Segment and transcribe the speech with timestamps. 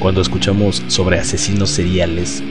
[0.00, 2.42] Cuando escuchamos sobre asesinos seriales,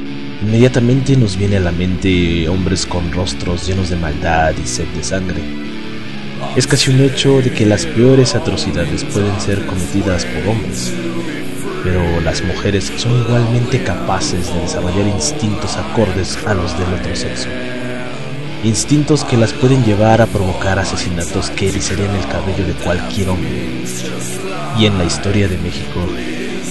[0.44, 5.04] inmediatamente nos viene a la mente hombres con rostros llenos de maldad y sed de
[5.04, 5.42] sangre.
[6.56, 10.94] Es casi un hecho de que las peores atrocidades pueden ser cometidas por hombres,
[11.84, 17.50] pero las mujeres son igualmente capaces de desarrollar instintos acordes a los del otro sexo.
[18.64, 23.86] Instintos que las pueden llevar a provocar asesinatos que erizarían el cabello de cualquier hombre.
[24.78, 26.06] Y en la historia de México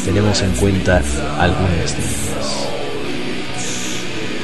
[0.09, 1.03] tenemos en cuenta
[1.39, 2.69] algunas de ellas.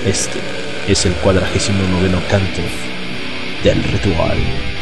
[0.05, 0.39] Este
[0.87, 2.61] es el cuadragésimo noveno canto
[3.63, 4.74] del ritual.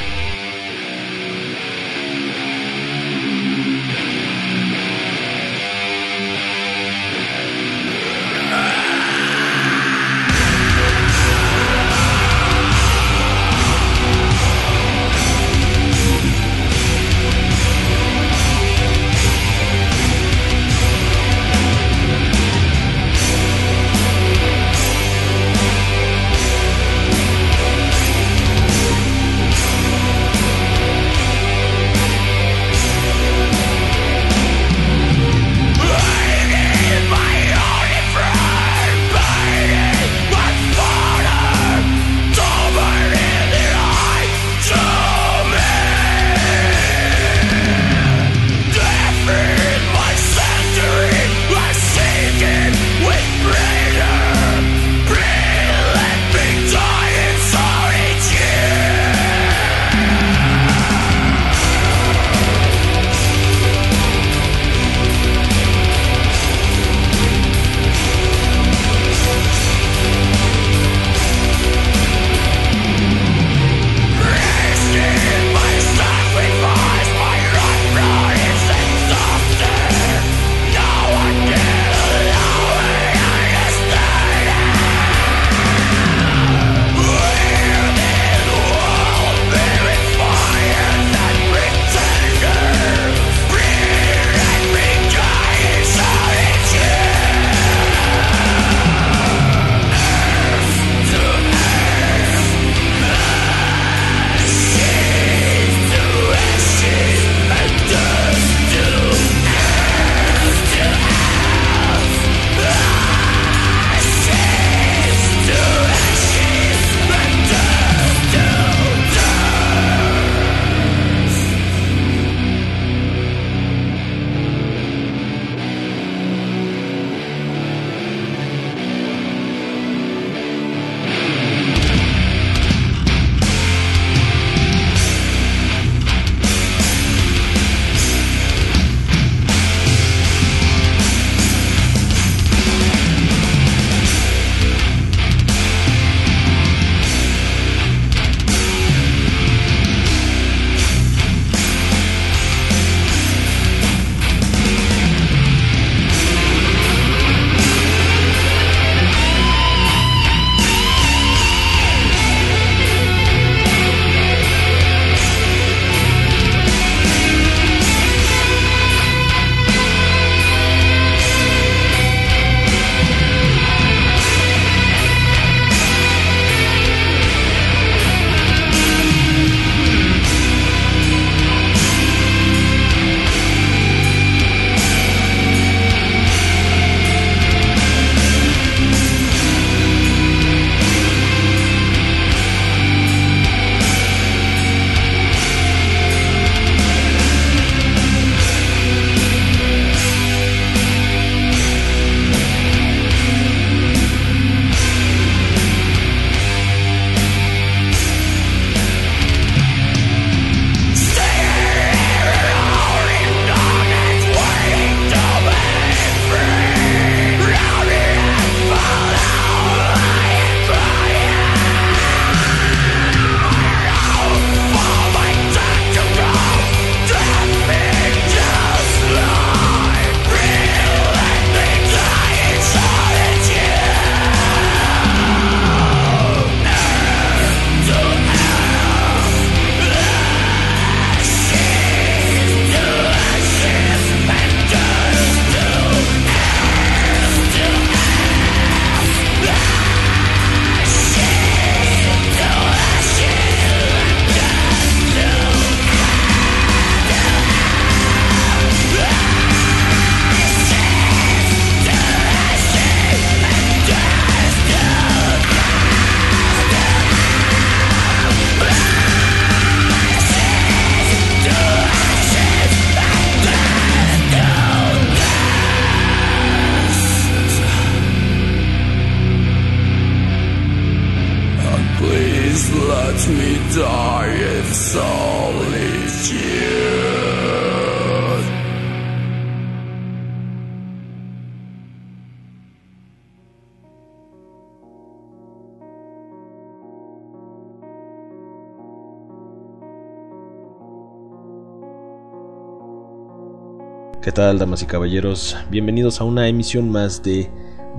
[304.33, 305.59] ¿Qué tal, damas y caballeros?
[305.69, 307.51] Bienvenidos a una emisión más de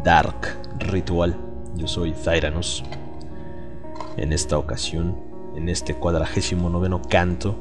[0.03, 1.37] Dark Ritual.
[1.75, 2.83] Yo soy Thyranus.
[4.17, 5.15] En esta ocasión,
[5.55, 7.55] en este cuadragésimo noveno canto,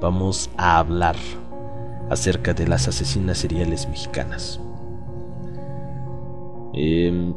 [0.00, 1.16] vamos a hablar
[2.08, 4.60] acerca de las asesinas seriales mexicanas.
[6.74, 7.34] Em,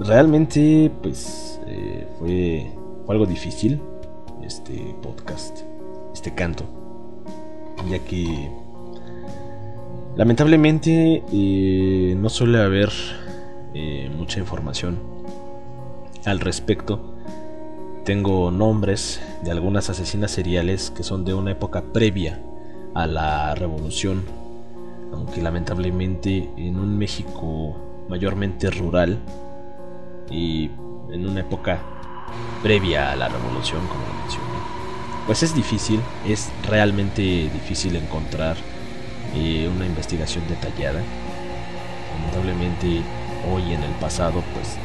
[0.00, 2.72] realmente, pues, eh, fue
[3.08, 3.80] algo difícil
[4.42, 5.60] este podcast,
[6.12, 6.64] este canto,
[7.88, 8.50] ya que
[10.18, 12.90] Lamentablemente eh, no suele haber
[13.72, 14.98] eh, mucha información
[16.24, 17.14] al respecto.
[18.04, 22.42] Tengo nombres de algunas asesinas seriales que son de una época previa
[22.94, 24.24] a la revolución,
[25.12, 27.76] aunque lamentablemente en un México
[28.08, 29.18] mayormente rural
[30.32, 30.64] y
[31.12, 31.78] en una época
[32.60, 34.58] previa a la revolución, como mencioné,
[35.26, 38.56] pues es difícil, es realmente difícil encontrar
[39.66, 41.00] una investigación detallada.
[42.14, 43.02] Lamentablemente
[43.52, 44.76] hoy en el pasado pues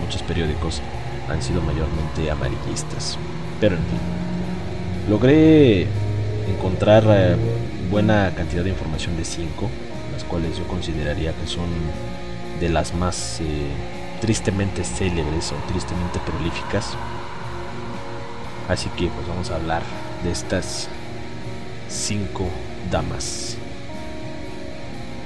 [0.00, 0.80] muchos periódicos
[1.28, 3.18] han sido mayormente amarillistas.
[3.60, 3.98] Pero en fin,
[5.08, 5.86] logré
[6.48, 7.36] encontrar eh,
[7.90, 9.70] buena cantidad de información de cinco,
[10.12, 11.68] las cuales yo consideraría que son
[12.60, 13.68] de las más eh,
[14.20, 16.94] tristemente célebres o tristemente prolíficas.
[18.68, 19.82] Así que pues vamos a hablar
[20.22, 20.88] de estas
[21.88, 22.46] cinco
[22.90, 23.58] damas.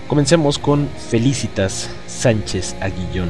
[0.09, 3.29] Comencemos con Felicitas Sánchez Aguillón,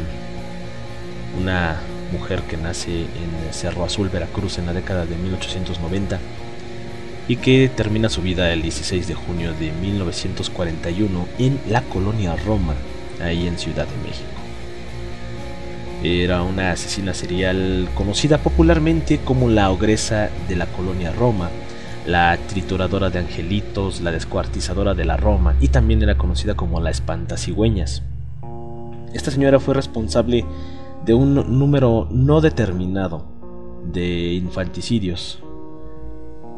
[1.37, 1.81] una
[2.13, 6.21] mujer que nace en Cerro Azul, Veracruz, en la década de 1890
[7.27, 12.75] y que termina su vida el 16 de junio de 1941 en la colonia Roma,
[13.21, 14.29] ahí en Ciudad de México.
[16.05, 21.51] Era una asesina serial conocida popularmente como la ogresa de la colonia Roma,
[22.09, 26.89] la trituradora de angelitos, la descuartizadora de la Roma y también era conocida como la
[26.89, 28.03] espantacigüeñas.
[29.13, 30.47] Esta señora fue responsable
[31.05, 33.27] de un número no determinado
[33.93, 35.43] de infanticidios,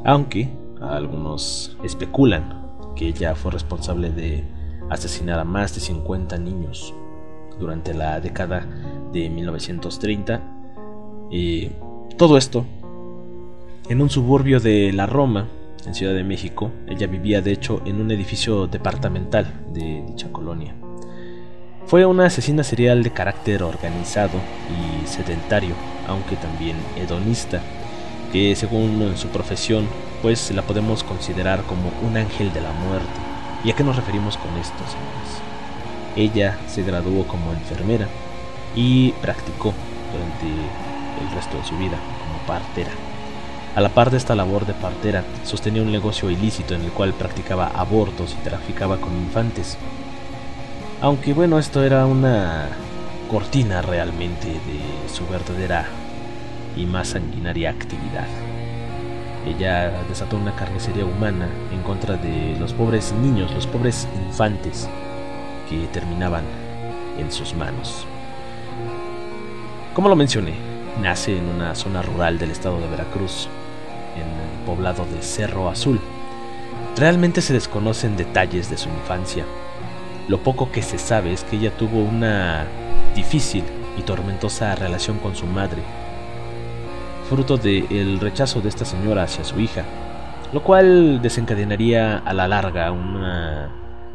[0.04, 0.48] aunque
[0.80, 4.44] algunos especulan que ella fue responsable de
[4.88, 6.94] asesinar a más de 50 niños
[7.58, 8.68] durante la década
[9.12, 10.40] de 1930.
[11.28, 11.72] Y
[12.16, 12.64] todo esto
[13.90, 15.48] en un suburbio de la Roma,
[15.84, 16.70] en Ciudad de México.
[16.86, 20.76] Ella vivía de hecho en un edificio departamental de dicha colonia.
[21.86, 24.38] Fue una asesina serial de carácter organizado
[24.70, 25.74] y sedentario,
[26.06, 27.60] aunque también hedonista,
[28.32, 29.88] que según su profesión,
[30.22, 33.08] pues la podemos considerar como un ángel de la muerte.
[33.64, 35.42] ¿Y a qué nos referimos con esto, señores?
[36.14, 38.06] Ella se graduó como enfermera
[38.76, 39.74] y practicó
[40.12, 43.09] durante el resto de su vida como partera.
[43.76, 47.14] A la par de esta labor de partera, sostenía un negocio ilícito en el cual
[47.14, 49.78] practicaba abortos y traficaba con infantes.
[51.00, 52.68] Aunque bueno, esto era una
[53.30, 55.86] cortina realmente de su verdadera
[56.76, 58.26] y más sanguinaria actividad.
[59.46, 64.88] Ella desató una carnicería humana en contra de los pobres niños, los pobres infantes
[65.68, 66.42] que terminaban
[67.18, 68.04] en sus manos.
[69.94, 70.54] Como lo mencioné,
[71.00, 73.48] nace en una zona rural del estado de Veracruz,
[74.60, 76.00] poblado de Cerro Azul.
[76.96, 79.44] Realmente se desconocen detalles de su infancia.
[80.28, 82.66] Lo poco que se sabe es que ella tuvo una
[83.14, 83.64] difícil
[83.98, 85.82] y tormentosa relación con su madre,
[87.28, 89.84] fruto del rechazo de esta señora hacia su hija,
[90.52, 93.70] lo cual desencadenaría a la larga una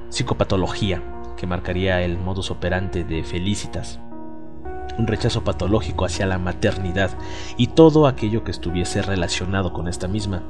[0.09, 1.01] psicopatología
[1.37, 3.99] que marcaría el modus operandi de Felicitas
[4.97, 7.11] un rechazo patológico hacia la maternidad
[7.57, 10.43] y todo aquello que estuviese relacionado con esta misma.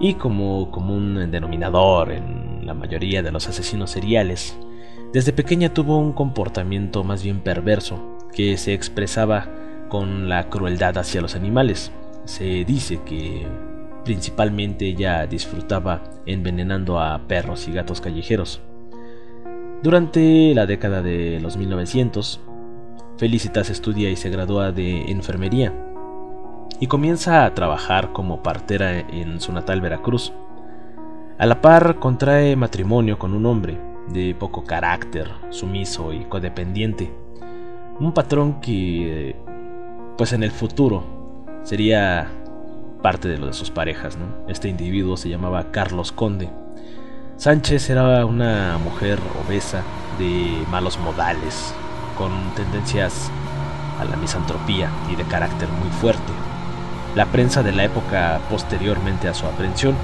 [0.00, 4.56] Y como común denominador en la mayoría de los asesinos seriales,
[5.12, 9.48] desde pequeña tuvo un comportamiento más bien perverso, que se expresaba
[9.88, 11.92] con la crueldad hacia los animales.
[12.24, 13.46] Se dice que
[14.04, 18.60] principalmente ella disfrutaba envenenando a perros y gatos callejeros.
[19.82, 22.40] Durante la década de los 1900,
[23.16, 25.72] Felicitas estudia y se gradúa de enfermería
[26.80, 30.32] y comienza a trabajar como partera en su natal Veracruz.
[31.38, 33.78] A la par contrae matrimonio con un hombre
[34.08, 37.14] de poco carácter, sumiso y codependiente.
[38.00, 39.36] Un patrón que,
[40.18, 41.04] pues en el futuro,
[41.62, 42.28] sería
[43.00, 44.18] parte de lo de sus parejas.
[44.48, 46.50] Este individuo se llamaba Carlos Conde.
[47.36, 49.82] Sánchez era una mujer obesa,
[50.18, 51.74] de malos modales,
[52.16, 53.30] con tendencias
[53.98, 56.32] a la misantropía y de carácter muy fuerte.
[57.14, 59.94] La prensa de la época posteriormente a su aprehensión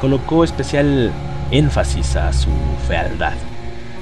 [0.00, 1.12] colocó especial
[1.50, 2.50] énfasis a su
[2.86, 3.34] fealdad,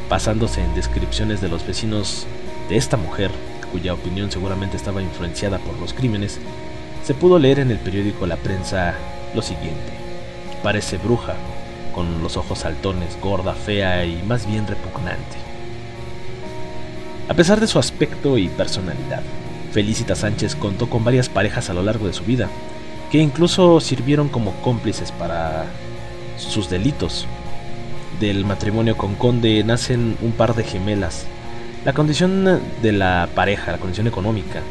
[0.09, 2.27] basándose en descripciones de los vecinos
[2.69, 3.31] de esta mujer,
[3.73, 6.41] cuya opinión seguramente estaba influenciada por los crímenes,
[7.05, 8.95] se pudo leer en el periódico La Prensa
[9.35, 9.93] lo siguiente.
[10.63, 11.35] Parece bruja,
[11.95, 15.37] con los ojos saltones, gorda, fea y más bien repugnante.
[17.29, 19.23] A pesar de su aspecto y personalidad,
[19.73, 22.49] Felicita Sánchez contó con varias parejas a lo largo de su vida,
[23.11, 25.65] que incluso sirvieron como cómplices para
[26.39, 27.27] sus delitos.
[28.21, 31.27] Del matrimonio con Conde nacen un par de gemelas.
[31.85, 34.63] La condición de la pareja, la condición económica,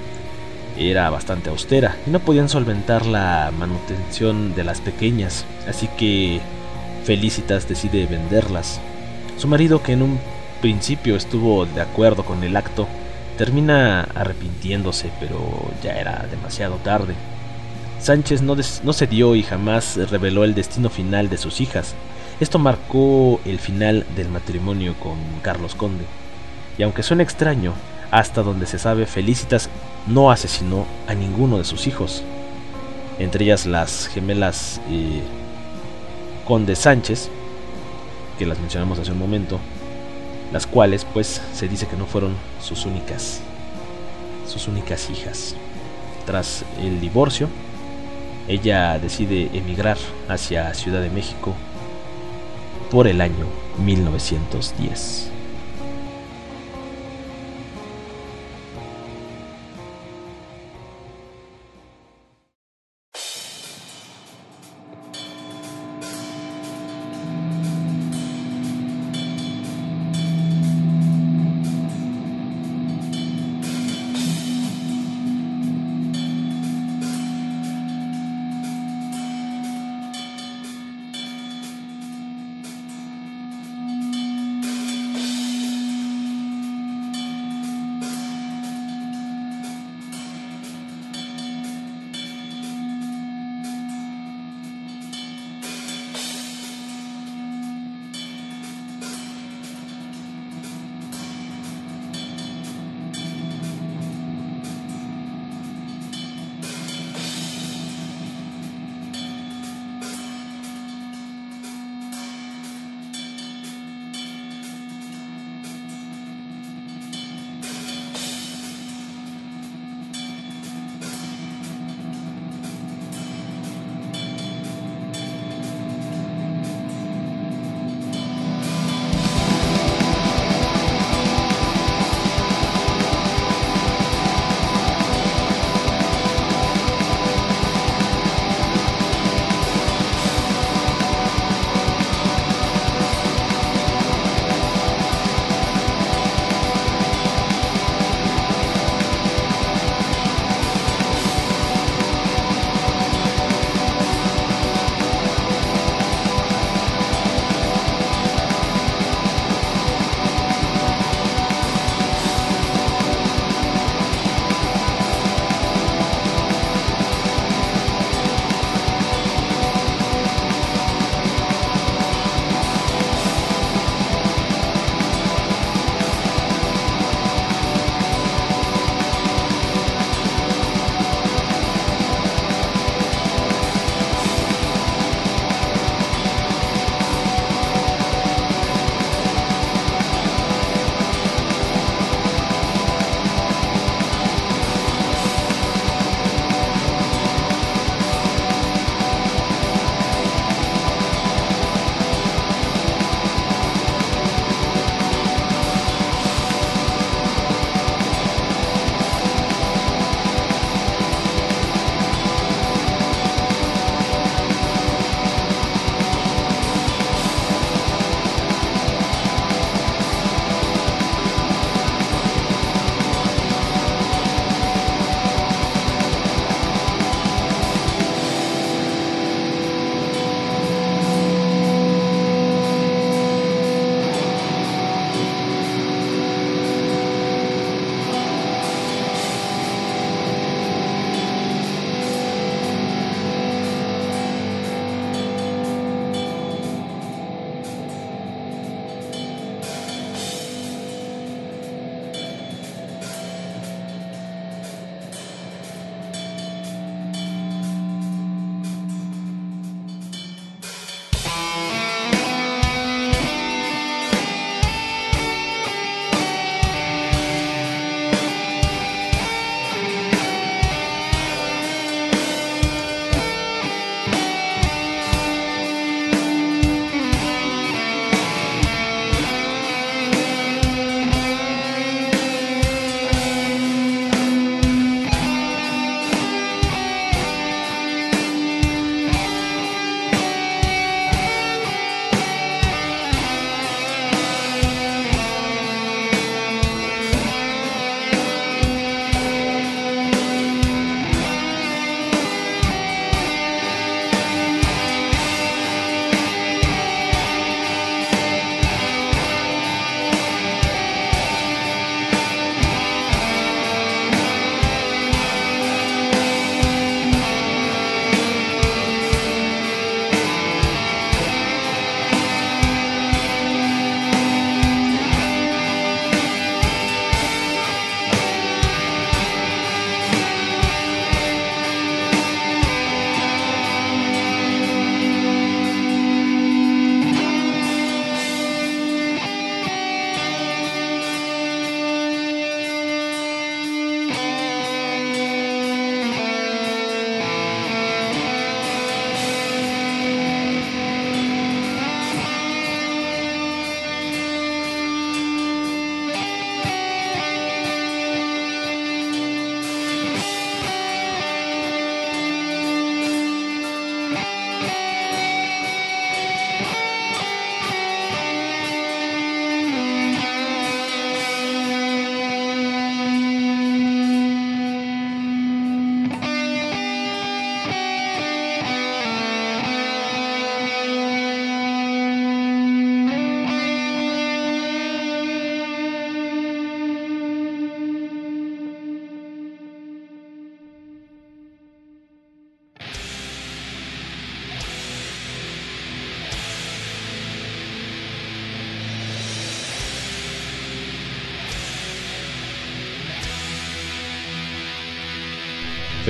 [0.78, 6.42] era bastante austera y no podían solventar la manutención de las pequeñas, así que
[7.04, 8.80] Felicitas decide venderlas.
[9.38, 10.20] Su marido, que en un
[10.66, 12.88] principio estuvo de acuerdo con el acto,
[13.38, 15.38] termina arrepintiéndose, pero
[15.84, 17.14] ya era demasiado tarde.
[18.00, 21.94] Sánchez no, no cedió y jamás reveló el destino final de sus hijas.
[22.40, 26.06] Esto marcó el final del matrimonio con Carlos Conde.
[26.80, 27.74] Y aunque suena extraño,
[28.10, 29.70] hasta donde se sabe, Felicitas
[30.08, 32.24] no asesinó a ninguno de sus hijos.
[33.20, 35.22] Entre ellas las gemelas eh,
[36.44, 37.30] Conde Sánchez,
[38.40, 39.60] que las mencionamos hace un momento,
[40.56, 43.42] las cuales pues se dice que no fueron sus únicas
[44.48, 45.54] sus únicas hijas.
[46.26, 47.50] Tras el divorcio,
[48.48, 49.98] ella decide emigrar
[50.30, 51.54] hacia Ciudad de México
[52.90, 53.48] por el año
[53.84, 55.35] 1910.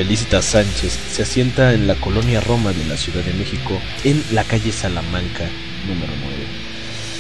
[0.05, 4.43] Felicitas Sánchez se asienta en la colonia Roma de la Ciudad de México, en la
[4.43, 5.49] calle Salamanca,
[5.87, 6.35] número 9.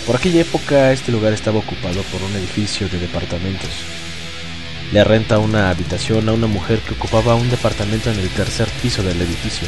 [0.05, 3.71] Por aquella época este lugar estaba ocupado por un edificio de departamentos.
[4.93, 9.01] Le renta una habitación a una mujer que ocupaba un departamento en el tercer piso
[9.01, 9.67] del edificio.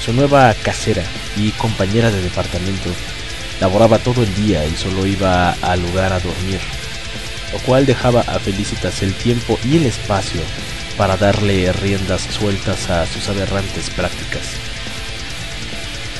[0.00, 1.02] Su nueva casera
[1.36, 2.90] y compañera de departamento
[3.60, 6.60] laboraba todo el día y solo iba al lugar a dormir,
[7.52, 10.40] lo cual dejaba a Felicitas el tiempo y el espacio
[11.02, 14.42] para darle riendas sueltas a sus aberrantes prácticas.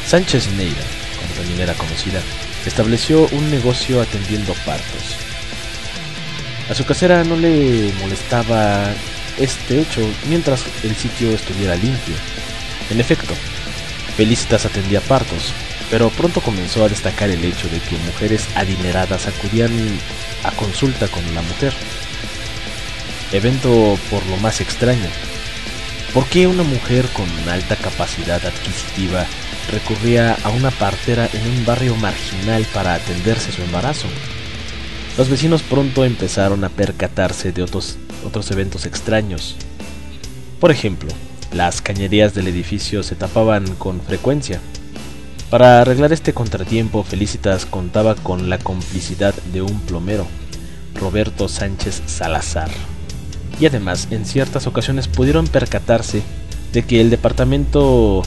[0.09, 0.83] Sánchez Neira,
[1.21, 2.21] como también era conocida,
[2.67, 5.19] estableció un negocio atendiendo partos.
[6.69, 8.93] A su casera no le molestaba
[9.39, 12.17] este hecho mientras el sitio estuviera limpio.
[12.91, 13.35] En efecto,
[14.17, 15.53] Felicitas atendía partos,
[15.93, 19.71] pero pronto comenzó a destacar el hecho de que mujeres adineradas acudían
[20.43, 21.73] a consulta con la mujer
[23.33, 25.09] evento por lo más extraño.
[26.13, 29.25] ¿Por qué una mujer con alta capacidad adquisitiva
[29.71, 34.09] recurría a una partera en un barrio marginal para atenderse su embarazo?
[35.17, 39.57] Los vecinos pronto empezaron a percatarse de otros, otros eventos extraños.
[40.61, 41.11] Por ejemplo,
[41.53, 44.61] las cañerías del edificio se tapaban con frecuencia.
[45.49, 50.27] Para arreglar este contratiempo, Felicitas contaba con la complicidad de un plomero,
[50.95, 52.71] Roberto Sánchez Salazar
[53.61, 56.23] y además en ciertas ocasiones pudieron percatarse
[56.73, 58.23] de que el departamento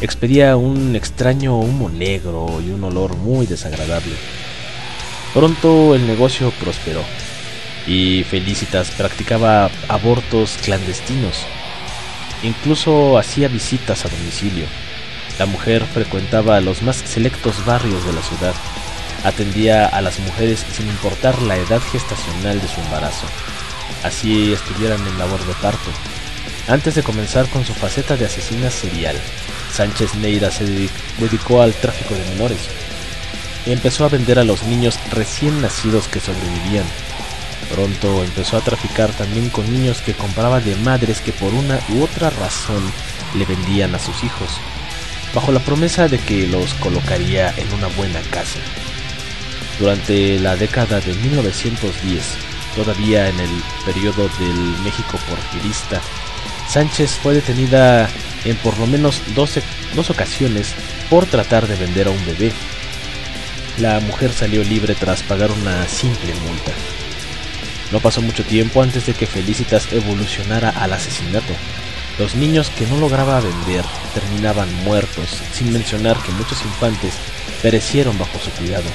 [0.00, 4.12] expedía un extraño humo negro y un olor muy desagradable.
[5.34, 7.02] Pronto el negocio prosperó
[7.86, 11.38] y Felicitas practicaba abortos clandestinos.
[12.42, 14.66] Incluso hacía visitas a domicilio.
[15.38, 18.54] La mujer frecuentaba los más selectos barrios de la ciudad.
[19.24, 23.26] Atendía a las mujeres sin importar la edad gestacional de su embarazo
[24.02, 25.90] así estuvieran en labor de parto.
[26.68, 29.16] Antes de comenzar con su faceta de asesina serial,
[29.72, 30.64] Sánchez Neira se
[31.18, 32.58] dedicó al tráfico de menores.
[33.66, 36.86] Empezó a vender a los niños recién nacidos que sobrevivían.
[37.72, 42.02] Pronto empezó a traficar también con niños que compraba de madres que por una u
[42.02, 42.82] otra razón
[43.34, 44.48] le vendían a sus hijos,
[45.34, 48.58] bajo la promesa de que los colocaría en una buena casa.
[49.78, 52.24] Durante la década de 1910,
[52.76, 53.50] todavía en el
[53.84, 56.00] periodo del México porfirista,
[56.68, 58.08] Sánchez fue detenida
[58.44, 60.74] en por lo menos dos ocasiones
[61.08, 62.52] por tratar de vender a un bebé.
[63.78, 66.72] La mujer salió libre tras pagar una simple multa.
[67.92, 71.52] No pasó mucho tiempo antes de que Felicitas evolucionara al asesinato.
[72.18, 73.84] Los niños que no lograba vender
[74.14, 77.14] terminaban muertos, sin mencionar que muchos infantes
[77.62, 78.88] perecieron bajo su cuidado.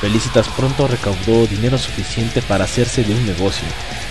[0.00, 3.66] Felicitas pronto recaudó dinero suficiente para hacerse de un negocio.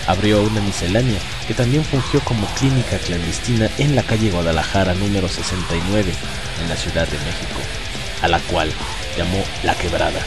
[0.08, 6.12] Abrió una miscelánea que también fungió como clínica clandestina en la calle Guadalajara número 69
[6.62, 7.60] en la Ciudad de México,
[8.20, 8.72] a la cual
[9.16, 10.20] llamó La Quebrada.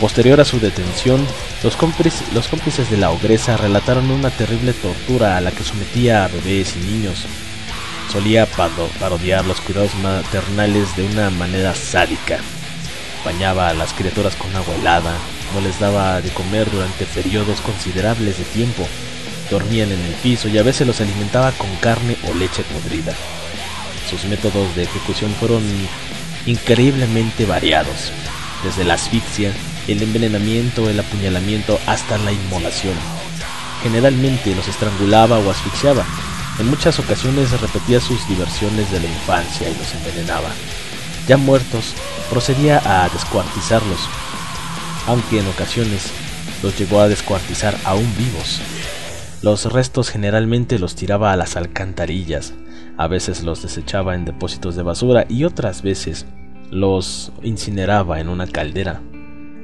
[0.00, 1.26] Posterior a su detención,
[1.62, 6.74] los cómplices, de la ogresa relataron una terrible tortura a la que sometía a bebés
[6.76, 7.26] y niños.
[8.10, 12.40] Solía parodiar los cuidados maternales de una manera sádica
[13.28, 15.14] bañaba a las criaturas con agua helada,
[15.52, 18.88] no les daba de comer durante periodos considerables de tiempo,
[19.50, 23.12] dormían en el piso y a veces los alimentaba con carne o leche podrida.
[24.08, 25.62] Sus métodos de ejecución fueron
[26.46, 28.12] increíblemente variados,
[28.64, 29.52] desde la asfixia,
[29.88, 32.94] el envenenamiento, el apuñalamiento hasta la inmolación.
[33.82, 36.06] Generalmente los estrangulaba o asfixiaba.
[36.58, 40.48] En muchas ocasiones repetía sus diversiones de la infancia y los envenenaba
[41.28, 41.94] ya muertos,
[42.30, 44.00] procedía a descuartizarlos,
[45.06, 46.10] aunque en ocasiones
[46.62, 48.60] los llegó a descuartizar aún vivos.
[49.42, 52.54] Los restos generalmente los tiraba a las alcantarillas,
[52.96, 56.26] a veces los desechaba en depósitos de basura y otras veces
[56.70, 59.00] los incineraba en una caldera.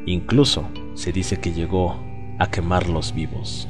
[0.06, 1.98] Incluso se dice que llegó
[2.38, 3.68] a quemarlos vivos.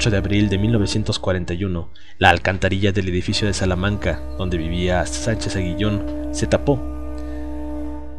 [0.00, 5.56] El 8 de abril de 1941, la alcantarilla del edificio de Salamanca, donde vivía Sánchez
[5.56, 6.80] Aguillón, se tapó.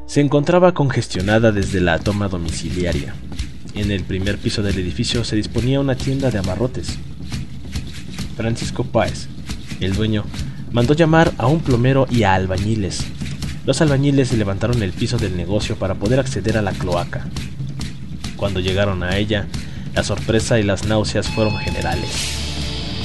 [0.06, 3.16] Se encontraba congestionada desde la toma domiciliaria.
[3.74, 7.00] En el primer piso del edificio se disponía una tienda de abarrotes.
[8.38, 9.28] Francisco Páez,
[9.80, 10.24] el dueño,
[10.72, 13.08] mandó llamar a un plomero y a albañiles.
[13.66, 17.26] Los albañiles levantaron el piso del negocio para poder acceder a la cloaca.
[18.36, 19.48] Cuando llegaron a ella,
[19.96, 22.10] la sorpresa y las náuseas fueron generales.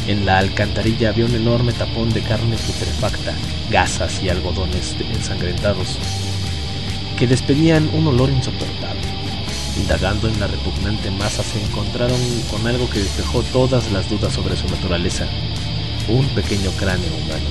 [0.07, 3.33] En la alcantarilla había un enorme tapón de carne putrefacta,
[3.70, 5.99] gasas y algodones ensangrentados,
[7.18, 9.01] que despedían un olor insoportable.
[9.77, 12.20] Indagando en la repugnante masa se encontraron
[12.51, 15.27] con algo que despejó todas las dudas sobre su naturaleza,
[16.09, 17.46] un pequeño cráneo humano.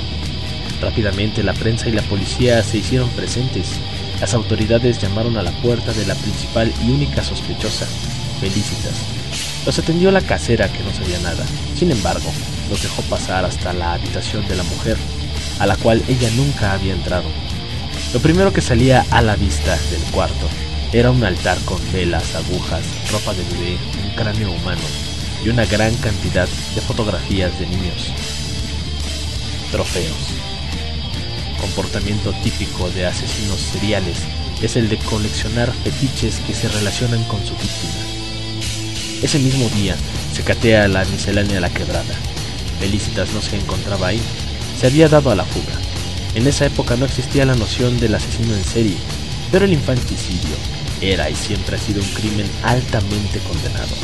[0.81, 3.69] Rápidamente la prensa y la policía se hicieron presentes.
[4.21, 7.85] Las autoridades llamaron a la puerta de la principal y única sospechosa,
[8.39, 9.24] Felicitas.
[9.65, 11.43] Los atendió la casera que no sabía nada.
[11.75, 12.31] Sin embargo,
[12.69, 14.97] los dejó pasar hasta la habitación de la mujer,
[15.59, 17.29] a la cual ella nunca había entrado.
[18.13, 20.47] Lo primero que salía a la vista del cuarto
[20.93, 24.81] era un altar con velas, agujas, ropa de bebé, un cráneo humano
[25.43, 28.11] y una gran cantidad de fotografías de niños
[29.71, 30.35] trofeos.
[31.59, 34.19] Comportamiento típico de asesinos seriales
[34.61, 38.14] es el de coleccionar fetiches que se relacionan con su víctima.
[39.25, 39.95] Ese mismo día
[40.35, 42.13] se catea la miscelánea la quebrada.
[42.79, 44.21] Felicitas no se encontraba ahí,
[44.79, 45.73] se había dado a la fuga.
[46.35, 48.97] En esa época no existía la noción del asesino en serie,
[49.51, 50.55] pero el infanticidio
[51.01, 53.95] era y siempre ha sido un crimen altamente condenado.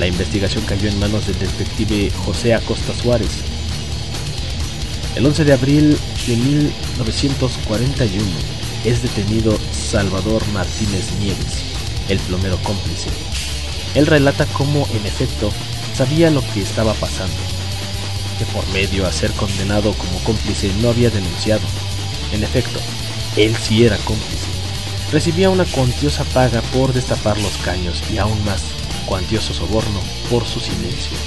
[0.00, 3.28] La investigación cayó en manos del detective José Acosta Suárez,
[5.14, 8.24] el 11 de abril de 1941
[8.86, 11.64] es detenido Salvador Martínez Nieves,
[12.08, 13.10] el plomero cómplice.
[13.98, 15.50] Él relata cómo, en efecto,
[15.92, 17.34] sabía lo que estaba pasando,
[18.38, 21.66] que por medio a ser condenado como cómplice no había denunciado.
[22.32, 22.78] En efecto,
[23.36, 24.46] él sí era cómplice.
[25.10, 28.62] Recibía una cuantiosa paga por destapar los caños y aún más
[29.04, 31.18] cuantioso soborno por su silencio.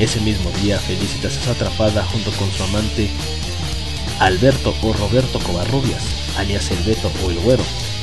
[0.00, 3.10] Ese mismo día, Felicitas es atrapada junto con su amante
[4.18, 6.02] Alberto o Roberto Covarrubias,
[6.36, 7.62] alias El Beto o El Güero.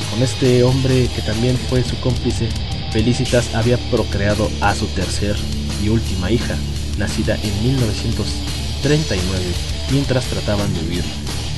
[0.10, 2.48] Con este hombre que también fue su cómplice,
[2.92, 5.36] Felicitas había procreado a su tercer
[5.84, 6.56] y última hija,
[6.98, 9.44] nacida en 1939,
[9.92, 11.04] mientras trataban de huir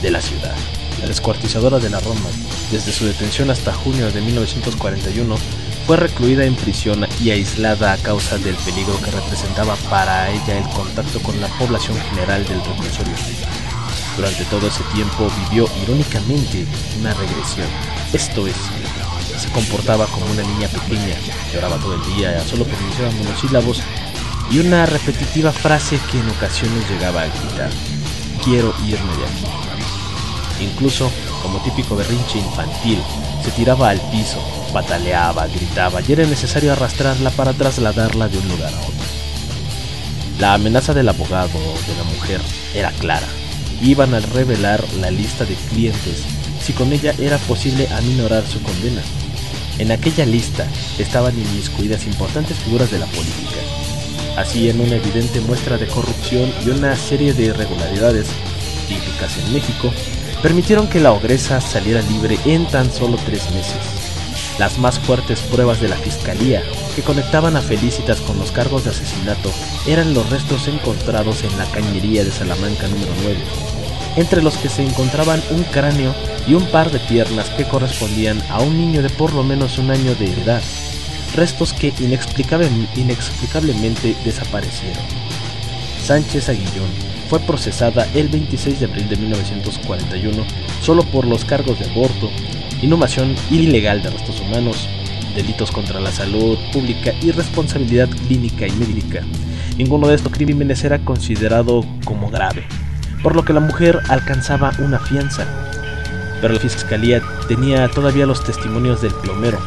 [0.01, 0.55] de la ciudad.
[0.99, 2.29] La descuartizadora de la Roma,
[2.69, 5.35] desde su detención hasta junio de 1941,
[5.87, 10.67] fue recluida en prisión y aislada a causa del peligro que representaba para ella el
[10.69, 13.13] contacto con la población general del reclusorio.
[14.17, 16.65] Durante todo ese tiempo vivió irónicamente
[16.99, 17.67] una regresión,
[18.13, 18.55] esto es,
[19.37, 21.15] se comportaba como una niña pequeña,
[21.53, 23.81] lloraba todo el día, solo pronunciaba monosílabos
[24.49, 27.69] y una repetitiva frase que en ocasiones llegaba a gritar,
[28.43, 30.63] quiero irme de aquí.
[30.63, 33.01] Incluso, como típico berrinche infantil,
[33.43, 34.39] se tiraba al piso,
[34.73, 38.91] Bataleaba, gritaba y era necesario arrastrarla para trasladarla de un lugar a otro.
[40.39, 42.41] La amenaza del abogado de la mujer
[42.73, 43.27] era clara.
[43.81, 46.23] Iban a revelar la lista de clientes
[46.61, 49.01] si con ella era posible aminorar su condena.
[49.79, 50.67] En aquella lista
[50.99, 53.57] estaban inmiscuidas importantes figuras de la política.
[54.37, 58.27] Así en una evidente muestra de corrupción y una serie de irregularidades
[58.87, 59.91] típicas en México,
[60.41, 64.01] permitieron que la ogresa saliera libre en tan solo tres meses.
[64.59, 66.61] Las más fuertes pruebas de la fiscalía
[66.95, 69.51] que conectaban a Felicitas con los cargos de asesinato
[69.87, 73.37] eran los restos encontrados en la cañería de Salamanca número 9,
[74.15, 76.15] entre los que se encontraban un cráneo
[76.47, 79.91] y un par de piernas que correspondían a un niño de por lo menos un
[79.91, 80.61] año de edad,
[81.35, 85.03] restos que inexplicablemente desaparecieron.
[86.03, 86.89] Sánchez Aguillón
[87.29, 90.43] fue procesada el 26 de abril de 1941
[90.81, 92.29] solo por los cargos de aborto,
[92.81, 94.89] inhumación ilegal de restos humanos,
[95.35, 99.23] delitos contra la salud pública y responsabilidad clínica y médica.
[99.77, 102.65] Ninguno de estos crímenes era considerado como grave,
[103.23, 105.45] por lo que la mujer alcanzaba una fianza.
[106.41, 109.59] Pero la fiscalía tenía todavía los testimonios del plomero,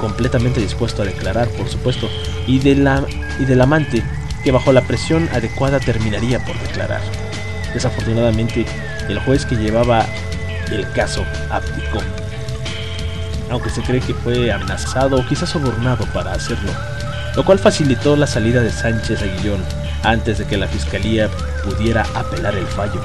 [0.00, 2.08] completamente dispuesto a declarar, por supuesto,
[2.46, 3.04] y, de la,
[3.40, 4.02] y del amante,
[4.44, 7.00] que bajo la presión adecuada terminaría por declarar.
[7.74, 8.66] Desafortunadamente,
[9.08, 10.06] el juez que llevaba
[10.70, 12.00] el caso abdicó
[13.52, 16.72] aunque se cree que fue amenazado o quizás sobornado para hacerlo,
[17.36, 19.62] lo cual facilitó la salida de Sánchez Aguillón
[20.02, 21.28] antes de que la fiscalía
[21.64, 23.00] pudiera apelar el fallo.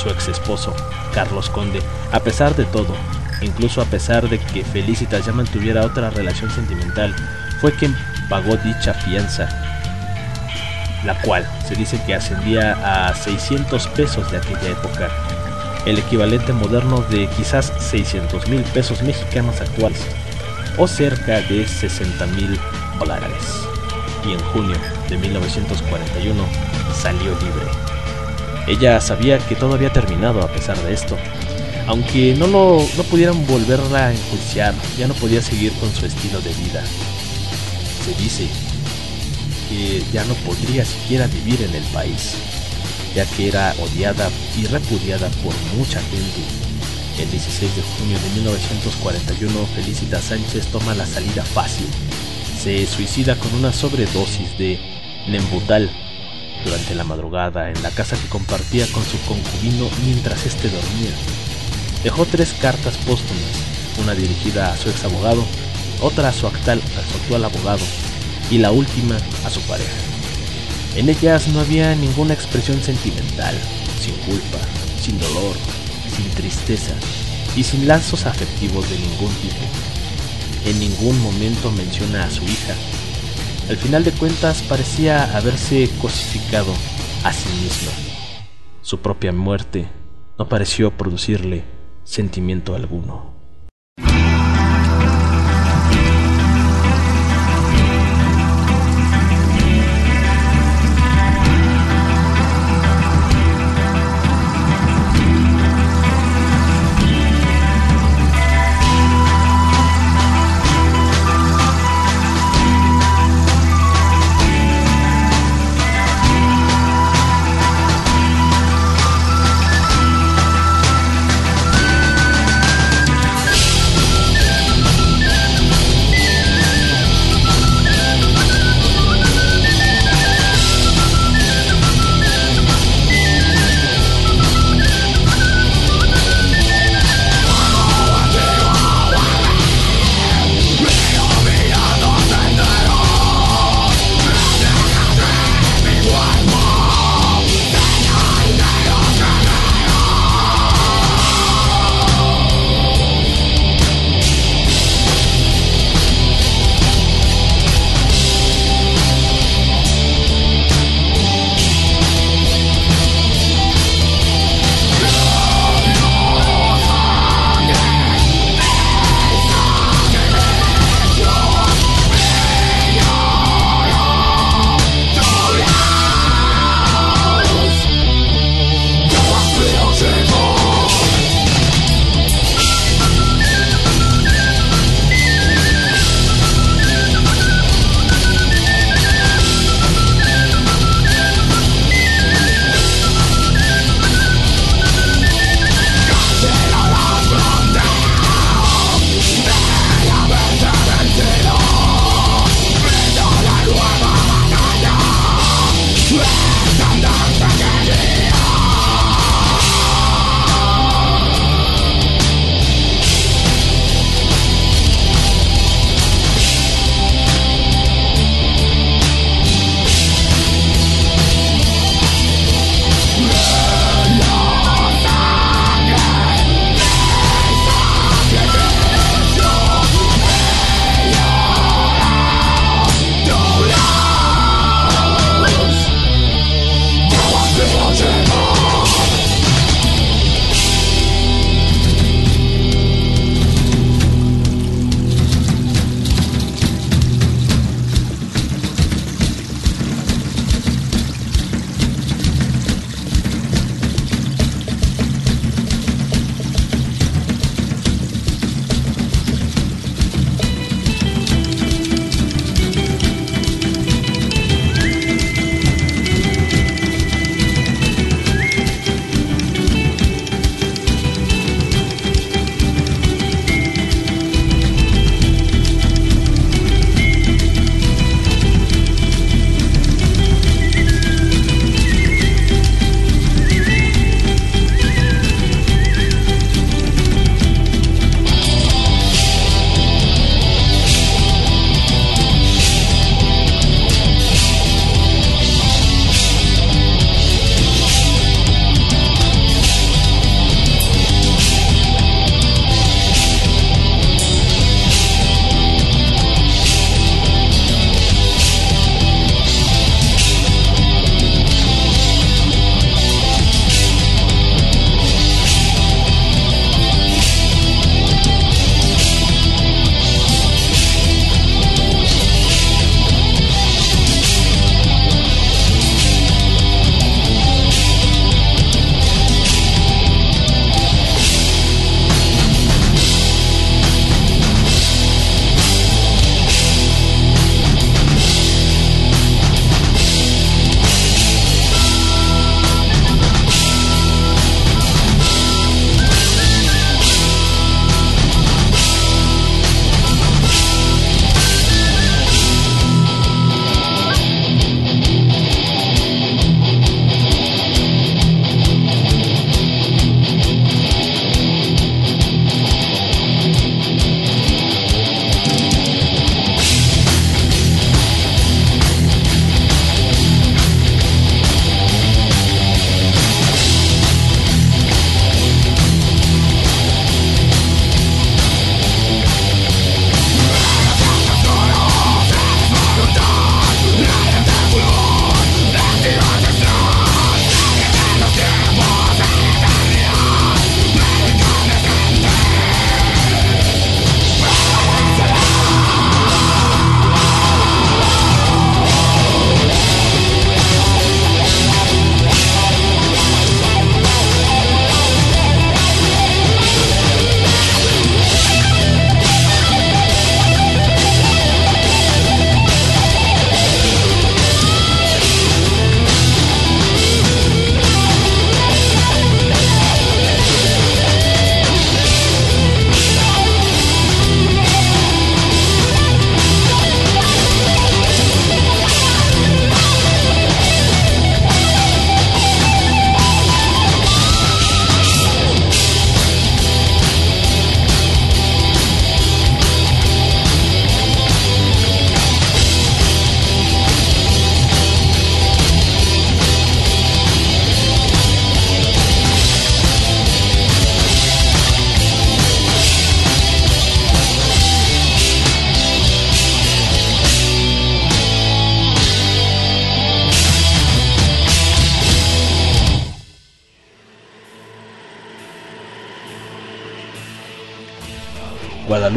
[0.00, 0.74] Su ex esposo,
[1.12, 1.80] Carlos Conde,
[2.12, 2.94] a pesar de todo,
[3.42, 7.14] incluso a pesar de que Felicitas ya mantuviera otra relación sentimental,
[7.60, 7.96] fue quien
[8.28, 9.48] pagó dicha fianza.
[11.04, 15.08] la cual se dice que ascendía a 600 pesos de aquella época,
[15.86, 20.04] el equivalente moderno de quizás 600 mil pesos mexicanos actuales,
[20.76, 22.58] o cerca de 60 mil
[22.98, 23.68] dólares.
[24.26, 24.76] Y en junio
[25.08, 26.44] de 1941
[26.94, 27.66] salió libre.
[28.66, 31.16] Ella sabía que todo había terminado a pesar de esto.
[31.86, 36.40] Aunque no, lo, no pudieran volverla a enjuiciar, ya no podía seguir con su estilo
[36.40, 36.84] de vida.
[38.04, 38.46] Se dice
[39.68, 42.34] que ya no podría siquiera vivir en el país,
[43.14, 46.42] ya que era odiada y repudiada por mucha gente.
[47.18, 51.86] El 16 de junio de 1941, Felicita Sánchez toma la salida fácil.
[52.62, 54.97] Se suicida con una sobredosis de
[55.28, 55.90] Nembutal
[56.64, 61.10] durante la madrugada en la casa que compartía con su concubino mientras éste dormía.
[62.02, 63.42] Dejó tres cartas póstumas,
[64.00, 65.44] una dirigida a su ex abogado,
[66.00, 67.84] otra a su actual, a su actual abogado
[68.50, 69.90] y la última a su pareja.
[70.96, 73.54] En ellas no había ninguna expresión sentimental,
[74.00, 74.58] sin culpa,
[75.00, 75.54] sin dolor,
[76.14, 76.94] sin tristeza
[77.54, 79.64] y sin lazos afectivos de ningún tipo.
[80.66, 82.74] En ningún momento menciona a su hija.
[83.68, 86.72] Al final de cuentas parecía haberse cosificado
[87.22, 87.92] a sí misma.
[88.80, 89.88] Su propia muerte
[90.38, 91.64] no pareció producirle
[92.02, 93.37] sentimiento alguno.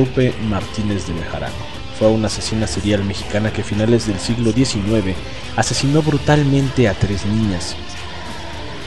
[0.02, 1.54] Guadalupe Martínez de Bejarano.
[2.00, 5.16] Fue una asesina serial mexicana que a finales del siglo XIX
[5.56, 7.76] asesinó brutalmente a tres niñas.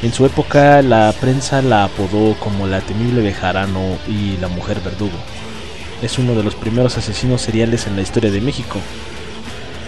[0.02, 5.16] En su época la prensa la apodó como la temible Bejarano y la mujer verdugo.
[6.02, 8.80] Es uno de los primeros asesinos seriales en la historia de México,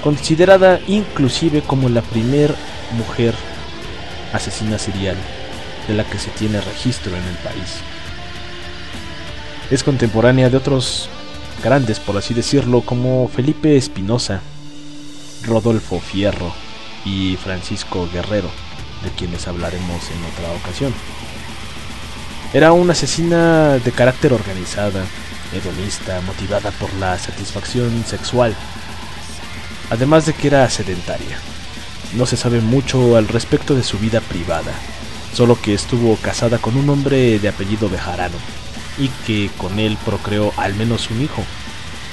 [0.05, 2.55] considerada inclusive como la primer
[2.97, 3.35] mujer
[4.33, 5.17] asesina serial
[5.89, 7.81] de la que se tiene registro en el país.
[9.69, 11.11] Es contemporánea de otros
[11.63, 14.41] grandes, por así decirlo, como Felipe Espinosa,
[15.45, 16.53] Rodolfo Fierro
[17.05, 18.51] y Francisco Guerrero,
[19.03, 20.93] de quienes hablaremos en otra ocasión.
[22.53, 25.05] Era una asesina de carácter organizada,
[25.53, 28.55] hedonista, motivada por la satisfacción sexual,
[29.91, 31.39] además de que era sedentaria.
[32.15, 34.73] No se sabe mucho al respecto de su vida privada,
[35.35, 38.37] solo que estuvo casada con un hombre de apellido Bejarano,
[38.99, 41.43] y que con él procreó al menos un hijo,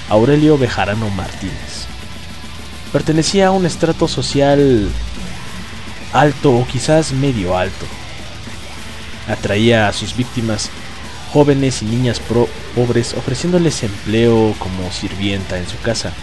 [0.10, 1.88] Aurelio Bejarano Martínez.
[2.92, 4.90] Pertenecía a un estrato social
[6.14, 7.86] alto o quizás medio alto.
[9.28, 10.70] Atraía a sus víctimas
[11.34, 12.22] jóvenes y niñas
[12.76, 16.14] pobres ofreciéndoles empleo como sirvienta en su casa.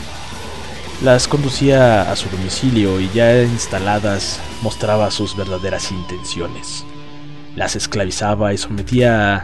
[1.02, 6.84] Las conducía a su domicilio y ya instaladas mostraba sus verdaderas intenciones.
[7.56, 9.42] Las esclavizaba y sometía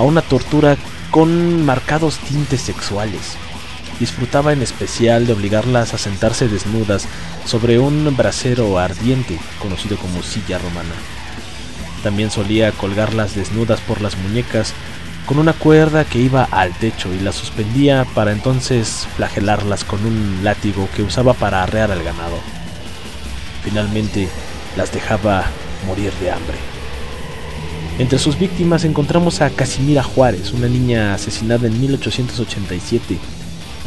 [0.00, 0.76] una tortura
[1.10, 3.36] con marcados tintes sexuales.
[4.00, 7.06] Disfrutaba en especial de obligarlas a sentarse desnudas
[7.44, 10.94] sobre un brasero ardiente conocido como silla romana.
[12.02, 14.72] También solía colgarlas desnudas por las muñecas
[15.26, 20.40] con una cuerda que iba al techo y las suspendía para entonces flagelarlas con un
[20.42, 22.38] látigo que usaba para arrear al ganado.
[23.62, 24.28] Finalmente
[24.76, 25.44] las dejaba
[25.86, 26.71] morir de hambre.
[27.98, 33.18] Entre sus víctimas encontramos a Casimira Juárez, una niña asesinada en 1887.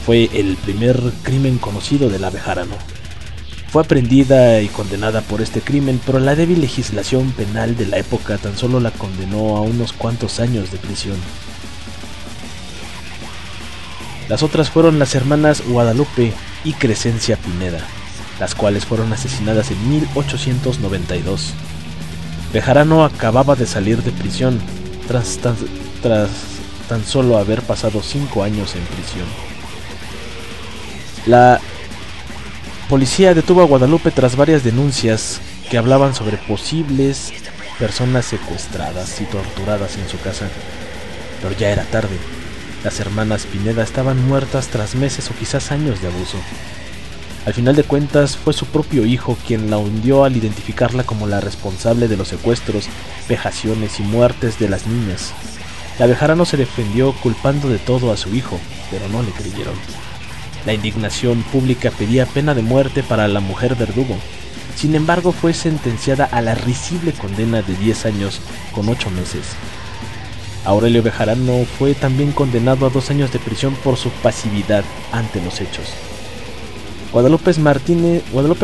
[0.05, 2.75] Fue el primer crimen conocido de la Bejarano.
[3.69, 8.37] Fue aprendida y condenada por este crimen, pero la débil legislación penal de la época
[8.37, 11.17] tan solo la condenó a unos cuantos años de prisión.
[14.29, 16.31] Las otras fueron las hermanas Guadalupe
[16.63, 17.85] y Crescencia Pineda,
[18.39, 21.53] las cuales fueron asesinadas en 1892.
[22.53, 24.59] Bejarano acababa de salir de prisión
[25.07, 25.39] tras
[26.01, 26.29] tras
[26.87, 29.25] tan solo haber pasado cinco años en prisión.
[31.25, 31.59] La
[32.89, 37.33] policía detuvo a Guadalupe tras varias denuncias que hablaban sobre posibles
[37.79, 40.47] personas secuestradas y torturadas en su casa.
[41.41, 42.17] Pero ya era tarde.
[42.83, 46.37] Las hermanas Pineda estaban muertas tras meses o quizás años de abuso.
[47.45, 51.41] Al final de cuentas, fue su propio hijo quien la hundió al identificarla como la
[51.41, 52.87] responsable de los secuestros,
[53.29, 55.31] vejaciones y muertes de las niñas.
[55.99, 59.75] La Bejarano se defendió culpando de todo a su hijo, pero no le creyeron.
[60.65, 64.17] La indignación pública pedía pena de muerte para la mujer verdugo.
[64.75, 68.41] Sin embargo, fue sentenciada a la risible condena de 10 años
[68.73, 69.45] con 8 meses.
[70.65, 75.61] Aurelio Bejarano fue también condenado a dos años de prisión por su pasividad ante los
[75.61, 75.93] hechos.
[77.15, 77.53] Guadalupe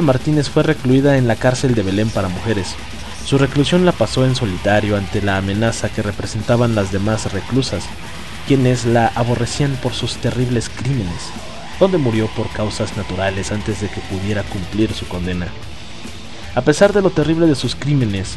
[0.02, 2.76] Martínez, fue recluida en la cárcel de Belén para mujeres.
[3.26, 7.86] Su reclusión la pasó en solitario ante la amenaza que representaban las demás reclusas,
[8.50, 11.30] quienes la aborrecían por sus terribles crímenes,
[11.80, 15.48] donde murió por causas naturales antes de que pudiera cumplir su condena.
[16.54, 18.36] A pesar de lo terrible de sus crímenes,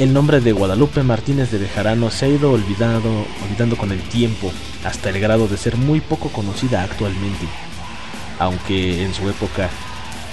[0.00, 4.50] el nombre de Guadalupe Martínez de Bejarano se ha ido olvidando con el tiempo,
[4.84, 7.46] hasta el grado de ser muy poco conocida actualmente
[8.38, 9.70] aunque en su época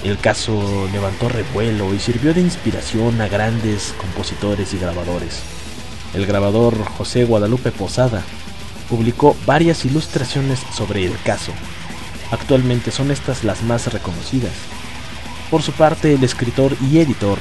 [0.04, 5.42] el caso levantó revuelo y sirvió de inspiración a grandes compositores y grabadores.
[6.12, 8.22] El grabador José Guadalupe Posada
[8.88, 11.52] publicó varias ilustraciones sobre el caso.
[12.30, 14.52] Actualmente son estas las más reconocidas.
[15.50, 17.38] Por su parte, el escritor y editor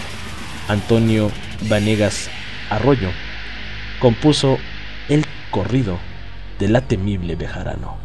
[0.67, 1.31] Antonio
[1.67, 2.29] Vanegas
[2.69, 3.09] Arroyo
[3.99, 4.57] compuso
[5.09, 5.99] el corrido
[6.59, 8.02] de la temible Bejarano.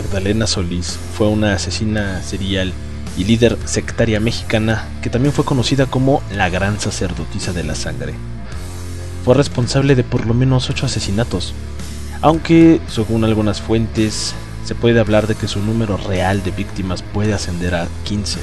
[0.00, 2.72] Magdalena Solís fue una asesina serial
[3.18, 8.14] y líder sectaria mexicana que también fue conocida como la Gran Sacerdotisa de la Sangre.
[9.26, 11.52] Fue responsable de por lo menos ocho asesinatos,
[12.22, 14.34] aunque según algunas fuentes
[14.64, 18.40] se puede hablar de que su número real de víctimas puede ascender a 15.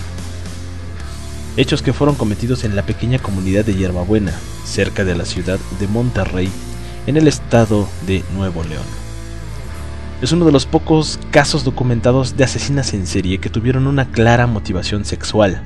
[1.58, 4.34] Hechos que fueron cometidos en la pequeña comunidad de Hierbabuena,
[4.64, 6.52] cerca de la ciudad de Monterrey,
[7.08, 9.07] en el estado de Nuevo León
[10.22, 14.48] es uno de los pocos casos documentados de asesinas en serie que tuvieron una clara
[14.48, 15.62] motivación sexual.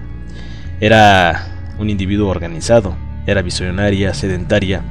[0.81, 2.95] Era un individuo organizado,
[3.25, 4.81] era visionaria, sedentaria,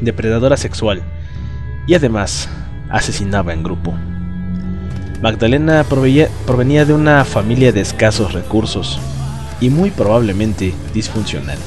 [0.00, 1.02] depredadora sexual
[1.86, 2.48] y además
[2.90, 3.94] asesinaba en grupo.
[5.22, 9.00] Magdalena provenía de una familia de escasos recursos
[9.60, 11.58] y muy probablemente disfuncional.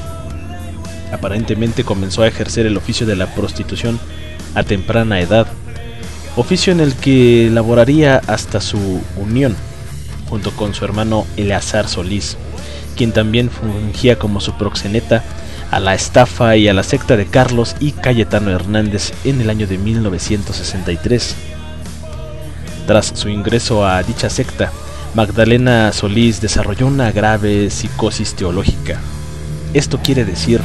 [1.11, 3.99] Aparentemente comenzó a ejercer el oficio de la prostitución
[4.55, 5.47] a temprana edad,
[6.35, 9.55] oficio en el que laboraría hasta su unión,
[10.29, 12.37] junto con su hermano Eleazar Solís,
[12.95, 15.23] quien también fungía como su proxeneta
[15.71, 19.67] a la estafa y a la secta de Carlos y Cayetano Hernández en el año
[19.67, 21.35] de 1963.
[22.87, 24.71] Tras su ingreso a dicha secta,
[25.13, 28.99] Magdalena Solís desarrolló una grave psicosis teológica.
[29.73, 30.59] Esto quiere decir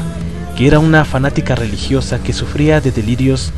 [0.57, 3.53] que era una fanática religiosa que sufría de delirios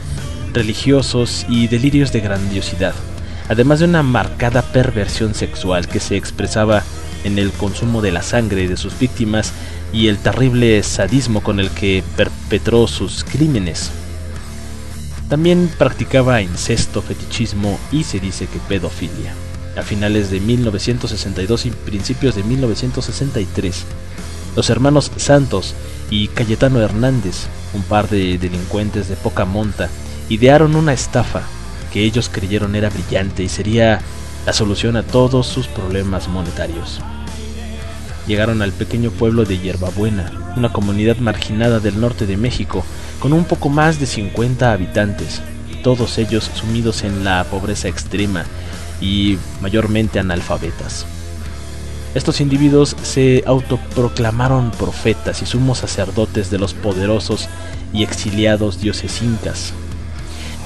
[0.52, 2.94] religiosos y delirios de grandiosidad,
[3.48, 6.82] además de una marcada perversión sexual que se expresaba
[7.24, 9.52] en el consumo de la sangre de sus víctimas
[9.92, 13.90] y el terrible sadismo con el que perpetró sus crímenes.
[15.28, 19.34] También practicaba incesto, fetichismo y se dice que pedofilia.
[19.76, 23.84] A finales de 1962 y principios de 1963,
[24.56, 25.74] los hermanos Santos
[26.10, 29.88] y Cayetano Hernández, un par de delincuentes de poca monta,
[30.28, 31.42] idearon una estafa
[31.92, 34.00] que ellos creyeron era brillante y sería
[34.46, 37.00] la solución a todos sus problemas monetarios
[38.28, 42.84] llegaron al pequeño pueblo de Hierbabuena, una comunidad marginada del norte de México,
[43.18, 45.40] con un poco más de 50 habitantes,
[45.82, 48.44] todos ellos sumidos en la pobreza extrema
[49.00, 51.06] y mayormente analfabetas.
[52.14, 57.48] Estos individuos se autoproclamaron profetas y sumos sacerdotes de los poderosos
[57.94, 59.72] y exiliados dioses incas.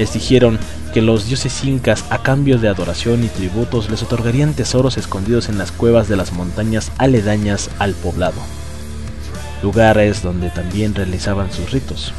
[0.02, 0.58] Les dijeron
[0.92, 5.58] que los dioses incas, a cambio de adoración y tributos, les otorgarían tesoros escondidos en
[5.58, 8.40] las cuevas de las montañas aledañas al poblado,
[9.62, 12.12] lugares donde también realizaban sus ritos,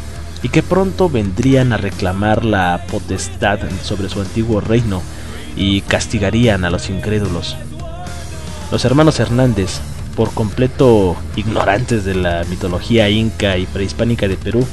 [0.44, 5.02] y que pronto vendrían a reclamar la potestad sobre su antiguo reino
[5.58, 7.58] y castigarían a los incrédulos.
[8.72, 9.82] Los hermanos Hernández,
[10.16, 14.66] por completo ignorantes de la mitología inca y prehispánica de Perú,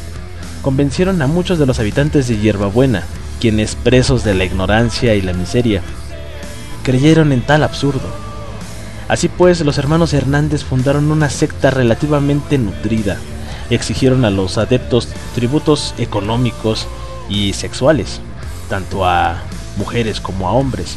[0.62, 3.04] convencieron a muchos de los habitantes de Hierbabuena
[3.40, 5.82] quienes, presos de la ignorancia y la miseria,
[6.82, 8.08] creyeron en tal absurdo.
[9.08, 13.16] Así pues, los hermanos Hernández fundaron una secta relativamente nutrida
[13.70, 16.86] exigieron a los adeptos tributos económicos
[17.28, 18.20] y sexuales,
[18.68, 19.42] tanto a
[19.76, 20.96] mujeres como a hombres.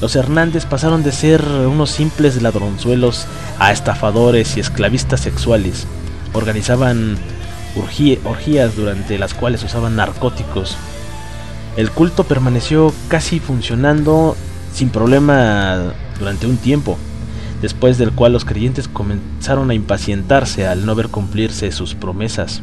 [0.00, 3.26] Los Hernández pasaron de ser unos simples ladronzuelos
[3.58, 5.86] a estafadores y esclavistas sexuales.
[6.32, 7.18] Organizaban
[7.76, 10.76] orgías durante las cuales usaban narcóticos
[11.76, 14.36] el culto permaneció casi funcionando
[14.72, 16.98] sin problema durante un tiempo,
[17.62, 22.62] después del cual los creyentes comenzaron a impacientarse al no ver cumplirse sus promesas.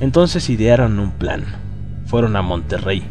[0.00, 1.44] Entonces idearon un plan.
[2.06, 3.04] Fueron a Monterrey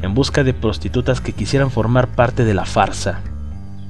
[0.00, 3.20] en busca de prostitutas que quisieran formar parte de la farsa,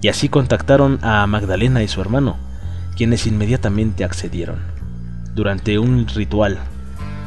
[0.00, 2.36] y así contactaron a Magdalena y su hermano,
[2.96, 4.71] quienes inmediatamente accedieron.
[5.34, 6.58] Durante un ritual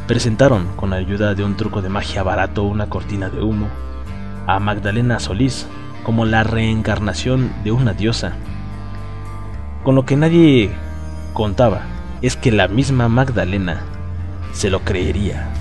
[0.05, 3.67] presentaron, con ayuda de un truco de magia barato, una cortina de humo,
[4.45, 5.65] a Magdalena Solís
[6.03, 8.33] como la reencarnación de una diosa.
[9.83, 10.69] Con lo que nadie
[11.33, 11.81] contaba
[12.21, 13.81] es que la misma Magdalena
[14.53, 15.54] se lo creería.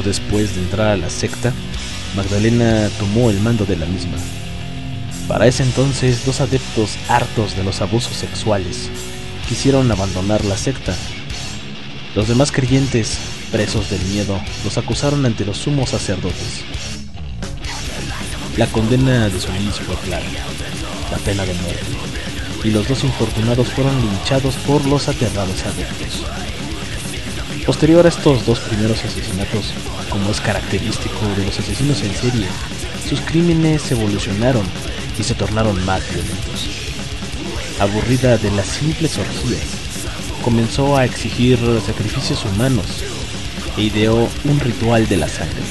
[0.00, 1.52] Después de entrar a la secta,
[2.16, 4.16] Magdalena tomó el mando de la misma.
[5.28, 8.88] Para ese entonces, dos adeptos hartos de los abusos sexuales
[9.48, 10.96] quisieron abandonar la secta.
[12.16, 13.18] Los demás creyentes,
[13.52, 16.64] presos del miedo, los acusaron ante los sumos sacerdotes.
[18.56, 20.26] La condena de Solís fue clara,
[21.10, 21.86] la pena de muerte,
[22.64, 26.24] y los dos infortunados fueron linchados por los aterrados adeptos.
[27.66, 29.72] Posterior a estos dos primeros asesinatos,
[30.10, 32.46] como es característico de los asesinos en serie,
[33.08, 34.66] sus crímenes evolucionaron
[35.16, 36.68] y se tornaron más violentos.
[37.78, 39.62] Aburrida de las simples orgías,
[40.42, 43.04] comenzó a exigir sacrificios humanos
[43.76, 45.62] e ideó un ritual de la sangre.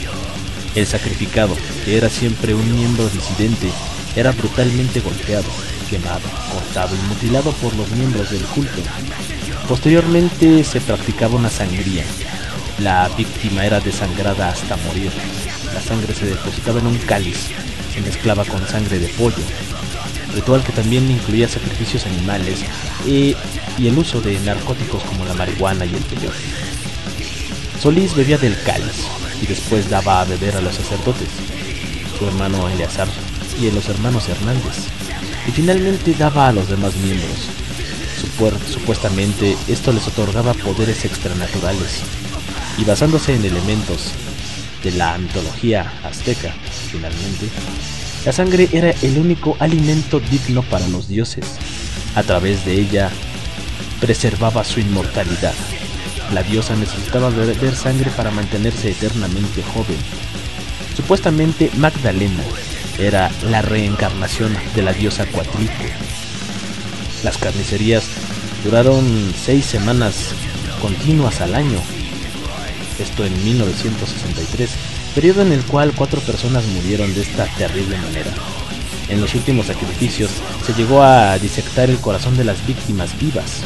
[0.75, 3.69] El sacrificado, que era siempre un miembro disidente,
[4.15, 5.49] era brutalmente golpeado,
[5.89, 6.21] quemado,
[6.53, 8.81] cortado y mutilado por los miembros del culto.
[9.71, 12.03] Posteriormente se practicaba una sangría.
[12.79, 15.13] La víctima era desangrada hasta morir.
[15.73, 17.37] La sangre se depositaba en un cáliz,
[17.93, 19.37] se mezclaba con sangre de pollo.
[20.33, 22.65] Ritual que también incluía sacrificios animales
[23.07, 23.33] y,
[23.77, 26.35] y el uso de narcóticos como la marihuana y el peyote.
[27.81, 29.07] Solís bebía del cáliz
[29.41, 31.29] y después daba a beber a los sacerdotes,
[32.19, 33.07] su hermano Eleazar
[33.57, 34.87] y a los hermanos Hernández,
[35.47, 37.47] y finalmente daba a los demás miembros.
[38.71, 42.01] Supuestamente esto les otorgaba poderes extranaturales,
[42.77, 44.11] y basándose en elementos
[44.83, 46.53] de la mitología azteca,
[46.91, 47.47] finalmente,
[48.25, 51.45] la sangre era el único alimento digno para los dioses.
[52.15, 53.09] A través de ella
[53.99, 55.53] preservaba su inmortalidad.
[56.33, 59.97] La diosa necesitaba beber sangre para mantenerse eternamente joven.
[60.95, 62.43] Supuestamente Magdalena
[62.99, 65.83] era la reencarnación de la diosa Cuatlico.
[67.23, 68.03] Las carnicerías
[68.63, 70.33] duraron seis semanas
[70.81, 71.79] continuas al año,
[72.99, 74.69] esto en 1963,
[75.13, 78.31] periodo en el cual cuatro personas murieron de esta terrible manera.
[79.09, 80.31] En los últimos sacrificios
[80.65, 83.61] se llegó a disectar el corazón de las víctimas vivas,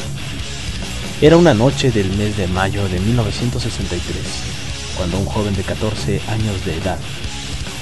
[1.22, 4.22] era una noche del mes de mayo de 1963,
[4.98, 6.98] cuando un joven de 14 años de edad,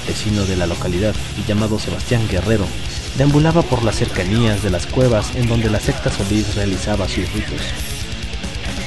[0.07, 2.65] vecino de la localidad y llamado Sebastián Guerrero,
[3.17, 7.61] deambulaba por las cercanías de las cuevas en donde la secta Solís realizaba sus ritos.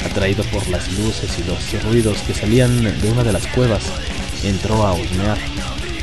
[0.04, 3.82] Atraído por las luces y los ruidos que salían de una de las cuevas,
[4.44, 5.38] entró a husmear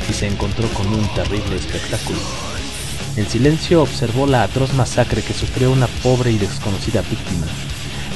[0.08, 2.18] y se encontró con un terrible espectáculo.
[3.16, 7.46] En silencio observó la atroz masacre que sufrió una pobre y desconocida víctima,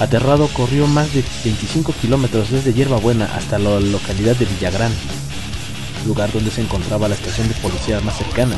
[0.00, 4.92] Aterrado corrió más de 25 kilómetros desde Hierbabuena hasta la localidad de Villagrán,
[6.06, 8.56] lugar donde se encontraba la estación de policía más cercana.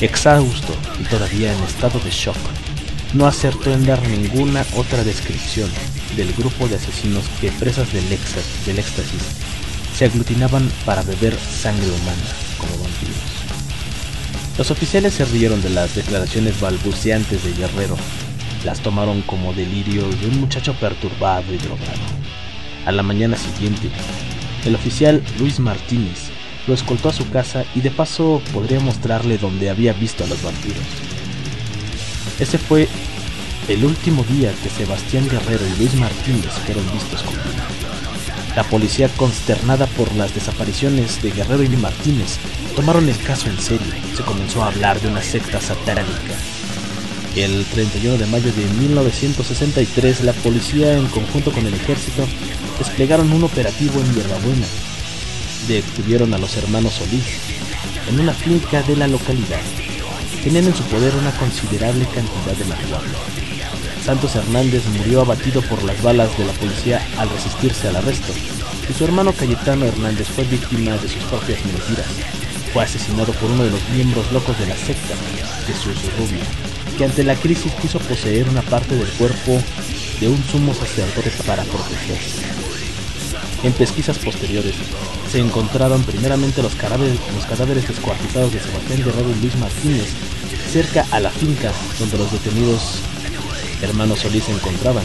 [0.00, 2.36] Exhausto y todavía en estado de shock,
[3.14, 5.70] no acertó en dar ninguna otra descripción
[6.16, 9.22] del grupo de asesinos que presas del, éxtasis
[9.96, 12.28] se aglutinaban para beber sangre humana
[12.58, 13.16] como vampiros.
[14.56, 17.96] Los oficiales se rieron de las declaraciones balbuceantes de Guerrero
[18.64, 22.00] las tomaron como delirio de un muchacho perturbado y drogado.
[22.86, 23.88] A la mañana siguiente,
[24.64, 26.27] el oficial Luis Martínez
[26.68, 30.40] lo escoltó a su casa y de paso podría mostrarle donde había visto a los
[30.42, 30.84] vampiros.
[32.38, 32.86] Ese fue
[33.66, 37.66] el último día que Sebastián Guerrero y Luis Martínez fueron vistos con vida.
[38.54, 42.38] La policía, consternada por las desapariciones de Guerrero y Martínez,
[42.76, 43.92] tomaron el caso en serio.
[44.16, 46.34] Se comenzó a hablar de una secta satánica
[47.44, 52.26] el 31 de mayo de 1963, la policía, en conjunto con el ejército,
[52.78, 54.66] desplegaron un operativo en Hierbabuena.
[55.68, 57.24] Detuvieron a los hermanos Solís
[58.08, 59.60] en una finca de la localidad.
[60.42, 63.18] Tenían en su poder una considerable cantidad de marihuana.
[64.04, 68.32] Santos Hernández murió abatido por las balas de la policía al resistirse al arresto,
[68.88, 72.06] y su hermano Cayetano Hernández fue víctima de sus propias mentiras.
[72.72, 75.14] Fue asesinado por uno de los miembros locos de la secta,
[75.66, 76.44] Jesús Rubio
[76.98, 79.62] que ante la crisis quiso poseer una parte del cuerpo
[80.18, 82.57] de un sumo sacerdote para protegerse.
[83.62, 84.74] En pesquisas posteriores
[85.30, 87.18] se encontraron primeramente los cadáveres,
[87.88, 90.08] descuartizados de Sebastián Guerrero y Luis Martínez
[90.70, 93.00] cerca a la finca donde los detenidos
[93.82, 95.04] hermanos Solís se encontraban.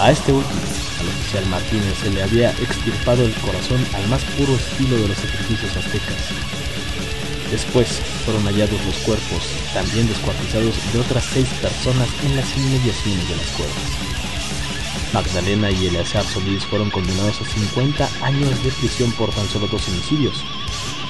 [0.00, 0.60] A este último,
[1.00, 5.16] al oficial Martínez, se le había extirpado el corazón al más puro estilo de los
[5.16, 6.16] sacrificios aztecas.
[7.50, 9.42] Después fueron hallados los cuerpos,
[9.74, 14.11] también descuartizados, de otras seis personas en las inmediaciones de las cuevas.
[15.12, 19.86] Magdalena y Eleazar Solís fueron condenados a 50 años de prisión por tan solo dos
[19.88, 20.42] homicidios,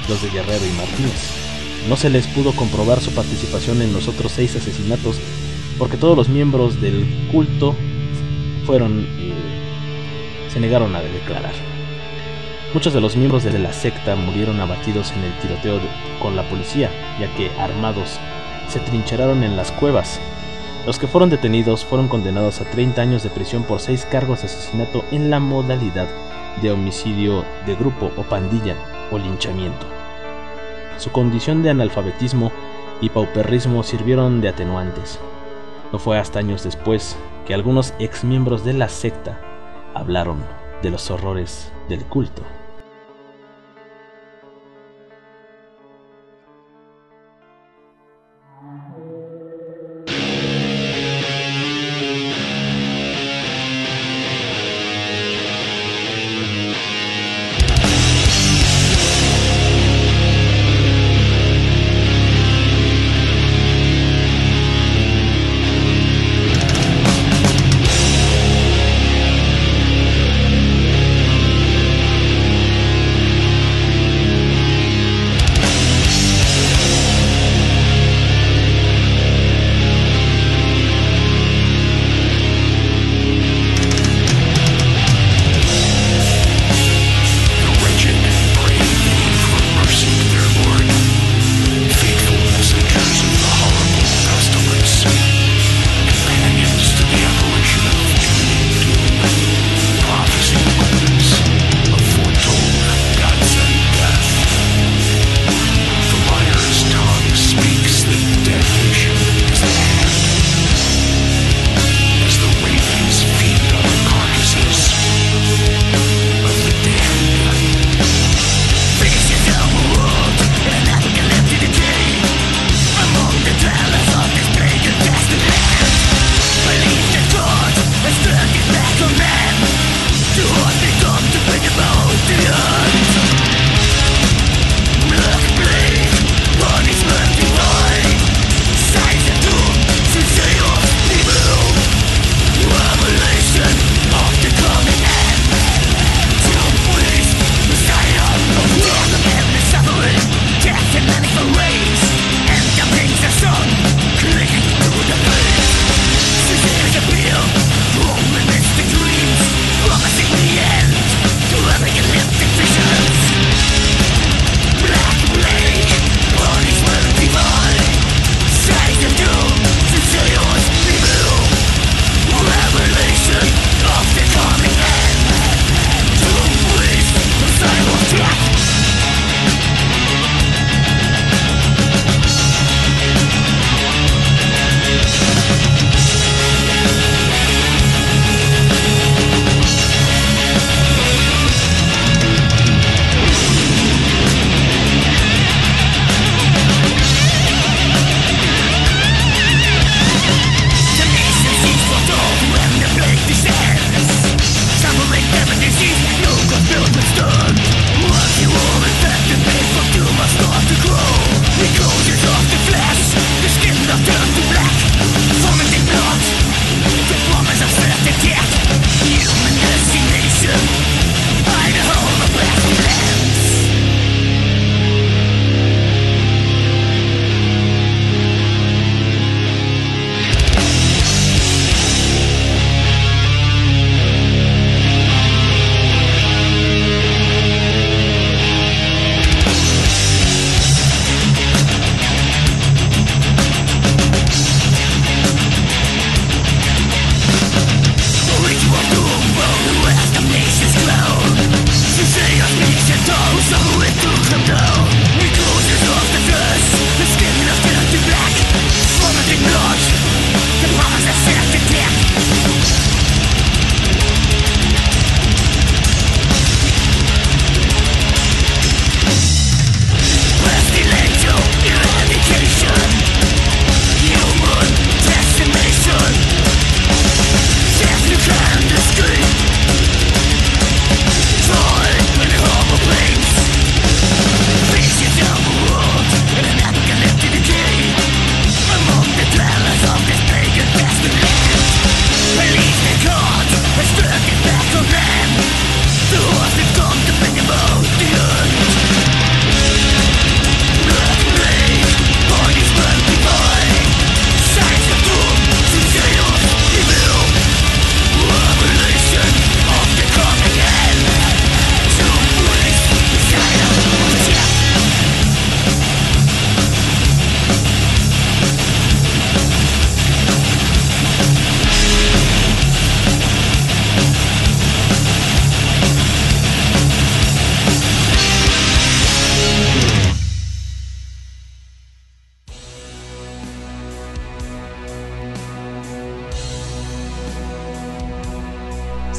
[0.08, 1.30] los de Guerrero y Martínez.
[1.88, 5.18] No se les pudo comprobar su participación en los otros seis asesinatos
[5.78, 7.74] porque todos los miembros del culto
[8.66, 9.32] fueron eh,
[10.52, 11.54] se negaron a declarar.
[12.74, 15.80] Muchos de los miembros de la secta murieron abatidos en el tiroteo
[16.20, 16.90] con la policía,
[17.20, 18.18] ya que armados
[18.68, 20.20] se trincheraron en las cuevas.
[20.84, 24.46] Los que fueron detenidos fueron condenados a 30 años de prisión por seis cargos de
[24.46, 26.08] asesinato en la modalidad
[26.60, 28.74] de homicidio de grupo o pandilla
[29.12, 29.86] o linchamiento.
[30.98, 32.50] Su condición de analfabetismo
[33.00, 35.20] y pauperrismo sirvieron de atenuantes.
[35.92, 37.16] No fue hasta años después
[37.46, 39.38] que algunos exmiembros de la secta
[39.94, 40.42] hablaron
[40.82, 42.42] de los horrores del culto.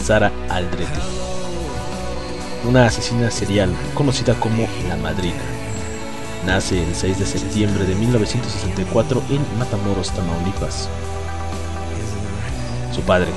[0.03, 0.99] Sara Aldrete,
[2.67, 5.39] una asesina serial conocida como La Madrina.
[6.45, 10.89] Nace el 6 de septiembre de 1964 en Matamoros, Tamaulipas.
[12.93, 13.29] Su padre,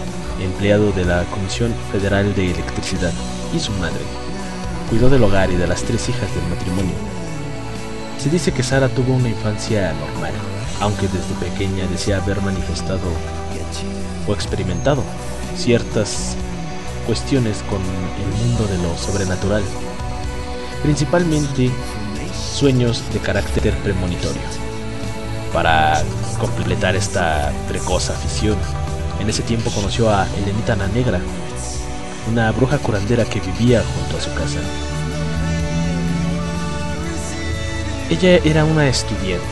[0.42, 3.12] empleado de la Comisión Federal de Electricidad,
[3.54, 4.02] y su madre,
[4.90, 6.96] cuidó del hogar y de las tres hijas del matrimonio.
[8.18, 10.32] Se dice que Sara tuvo una infancia normal,
[10.80, 13.08] aunque desde pequeña decía haber manifestado
[14.26, 15.04] o experimentado
[15.56, 16.36] ciertas
[17.06, 19.62] cuestiones con el mundo de lo sobrenatural,
[20.82, 21.70] principalmente
[22.34, 24.42] sueños de carácter premonitorio.
[25.52, 26.02] Para
[26.38, 28.58] completar esta precoz afición,
[29.20, 31.20] en ese tiempo conoció a Elenita la Negra,
[32.30, 34.58] una bruja curandera que vivía junto a su casa.
[38.10, 39.44] Ella era una estudiante,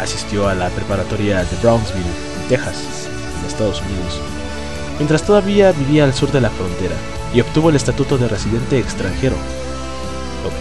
[0.00, 2.04] asistió a la preparatoria de Brownsville,
[2.48, 3.08] Texas,
[3.38, 4.20] en Estados Unidos,
[5.00, 6.94] mientras todavía vivía al sur de la frontera
[7.32, 9.34] y obtuvo el estatuto de residente extranjero,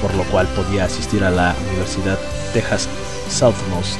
[0.01, 2.17] por lo cual podía asistir a la Universidad
[2.53, 2.87] Texas
[3.29, 3.99] Southmost.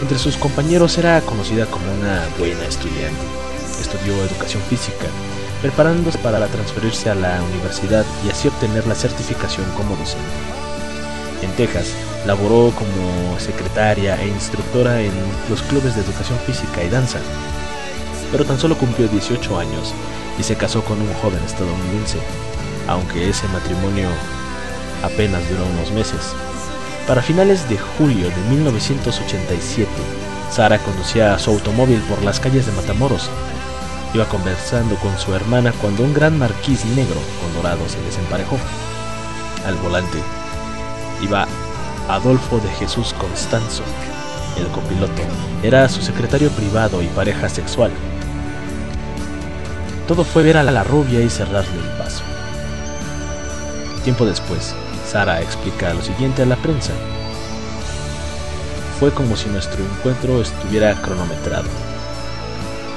[0.00, 3.20] Entre sus compañeros era conocida como una buena estudiante.
[3.80, 5.06] Estudió educación física,
[5.60, 10.22] preparándose para transferirse a la universidad y así obtener la certificación como docente.
[11.42, 11.94] En Texas,
[12.26, 15.12] laboró como secretaria e instructora en
[15.50, 17.18] los clubes de educación física y danza,
[18.32, 19.94] pero tan solo cumplió 18 años
[20.38, 22.18] y se casó con un joven estadounidense,
[22.88, 24.08] aunque ese matrimonio
[25.02, 26.34] apenas duró unos meses.
[27.06, 29.88] Para finales de julio de 1987,
[30.50, 33.30] Sara conducía su automóvil por las calles de Matamoros.
[34.14, 38.56] Iba conversando con su hermana cuando un gran marquís negro con dorado se desemparejó.
[39.66, 40.18] Al volante
[41.22, 41.46] iba
[42.08, 43.82] Adolfo de Jesús Constanzo.
[44.56, 45.22] El copiloto
[45.62, 47.90] era su secretario privado y pareja sexual.
[50.06, 52.22] Todo fue ver a la rubia y cerrarle el paso.
[54.04, 54.72] Tiempo después,
[55.04, 56.92] Sara explica lo siguiente a la prensa.
[59.00, 61.68] Fue como si nuestro encuentro estuviera cronometrado.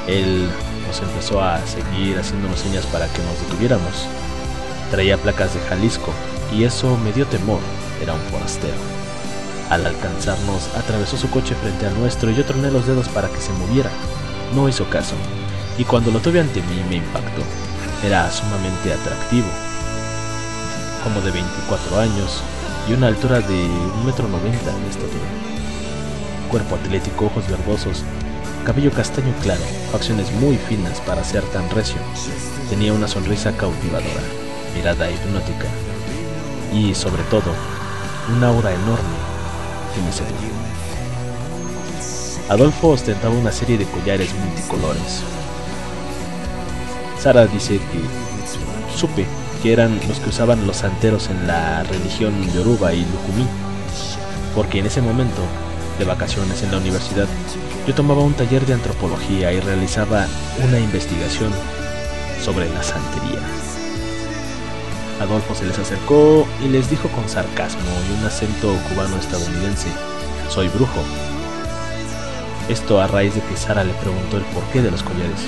[0.06, 0.48] Él
[0.86, 4.08] nos empezó a seguir haciéndonos señas para que nos detuviéramos.
[4.92, 6.14] Traía placas de Jalisco
[6.54, 7.60] y eso me dio temor,
[8.04, 8.78] era un forastero.
[9.72, 13.42] Al alcanzarnos, atravesó su coche frente al nuestro y yo troné los dedos para que
[13.42, 13.90] se moviera.
[14.54, 15.16] No hizo caso
[15.80, 17.42] y cuando lo tuve ante mí me impactó.
[18.06, 19.48] Era sumamente atractivo,
[21.04, 22.44] como de 24 años
[22.88, 25.30] y una altura de 1,90 metro de estatura.
[26.52, 28.04] Cuerpo atlético, ojos verdosos,
[28.66, 29.62] cabello castaño claro,
[29.92, 31.98] facciones muy finas para ser tan recio.
[32.70, 34.22] Tenía una sonrisa cautivadora,
[34.76, 35.68] mirada hipnótica
[36.74, 37.54] y, sobre todo,
[38.36, 39.18] una aura enorme
[39.96, 40.34] que me sedujo.
[42.50, 45.24] Adolfo ostentaba una serie de collares multicolores,
[47.20, 49.26] Sara dice que supe
[49.62, 53.46] que eran los que usaban los santeros en la religión yoruba y lukumi,
[54.56, 55.42] porque en ese momento,
[55.98, 57.28] de vacaciones en la universidad,
[57.86, 60.28] yo tomaba un taller de antropología y realizaba
[60.66, 61.52] una investigación
[62.42, 63.40] sobre la santería.
[65.20, 69.90] Adolfo se les acercó y les dijo con sarcasmo y un acento cubano-estadounidense,
[70.50, 71.02] soy brujo.
[72.70, 75.42] Esto a raíz de que Sara le preguntó el porqué de los collares.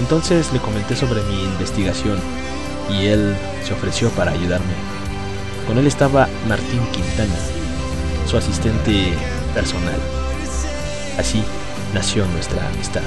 [0.00, 2.18] Entonces le comenté sobre mi investigación
[2.90, 4.72] y él se ofreció para ayudarme.
[5.66, 7.36] Con él estaba Martín Quintana,
[8.26, 9.14] su asistente
[9.54, 10.00] personal.
[11.18, 11.44] Así
[11.94, 13.02] nació nuestra amistad.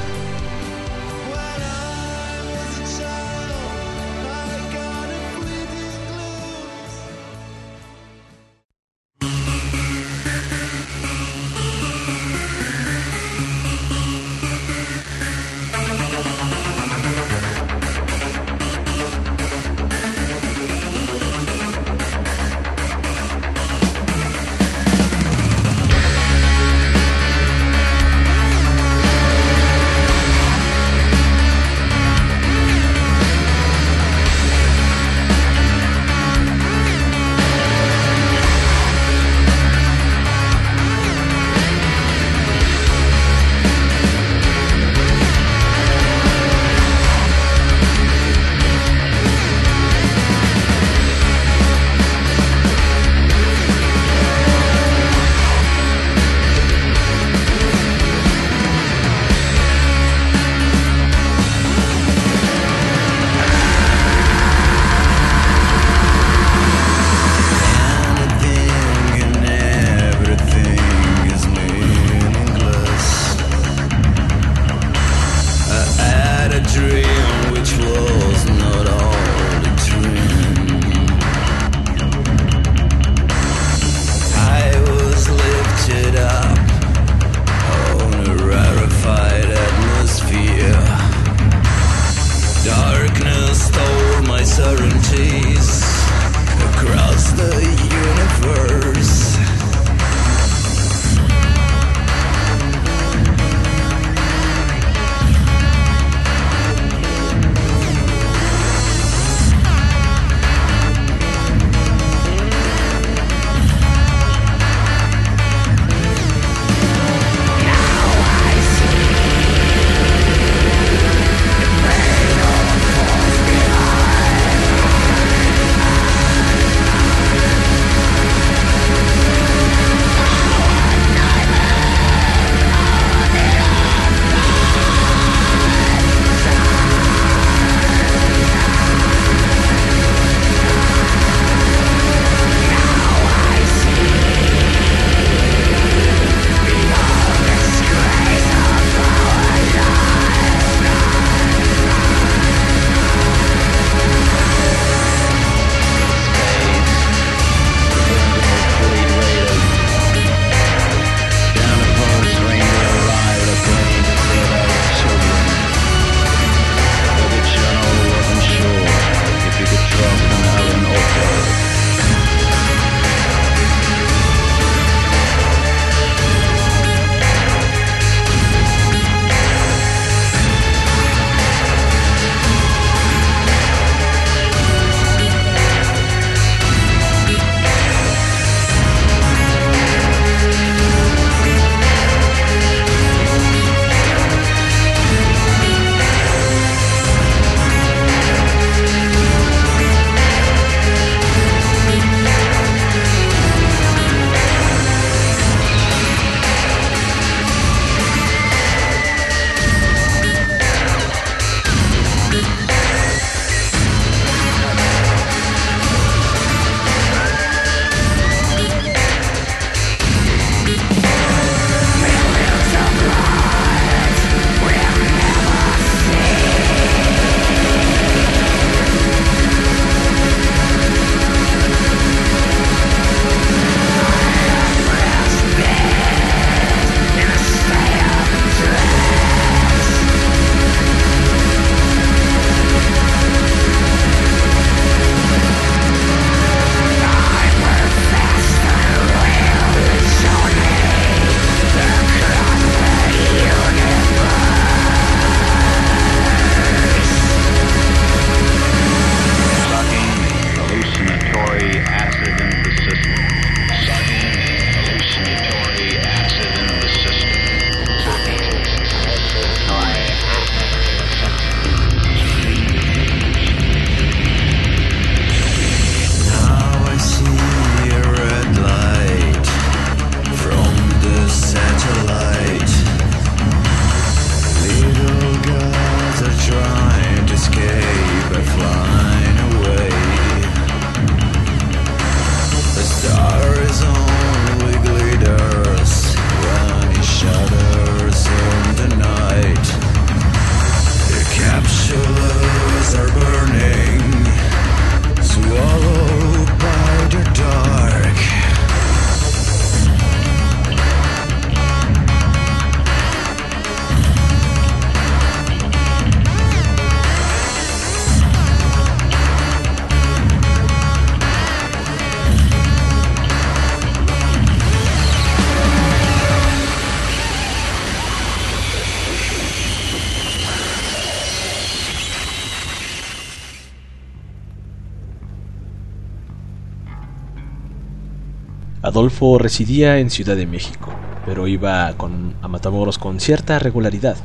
[338.94, 340.92] Adolfo residía en Ciudad de México,
[341.26, 344.18] pero iba con, a Matamoros con cierta regularidad.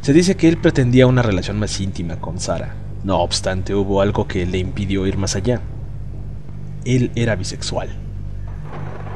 [0.00, 2.76] Se dice que él pretendía una relación más íntima con Sara.
[3.02, 5.60] No obstante, hubo algo que le impidió ir más allá.
[6.84, 7.88] Él era bisexual.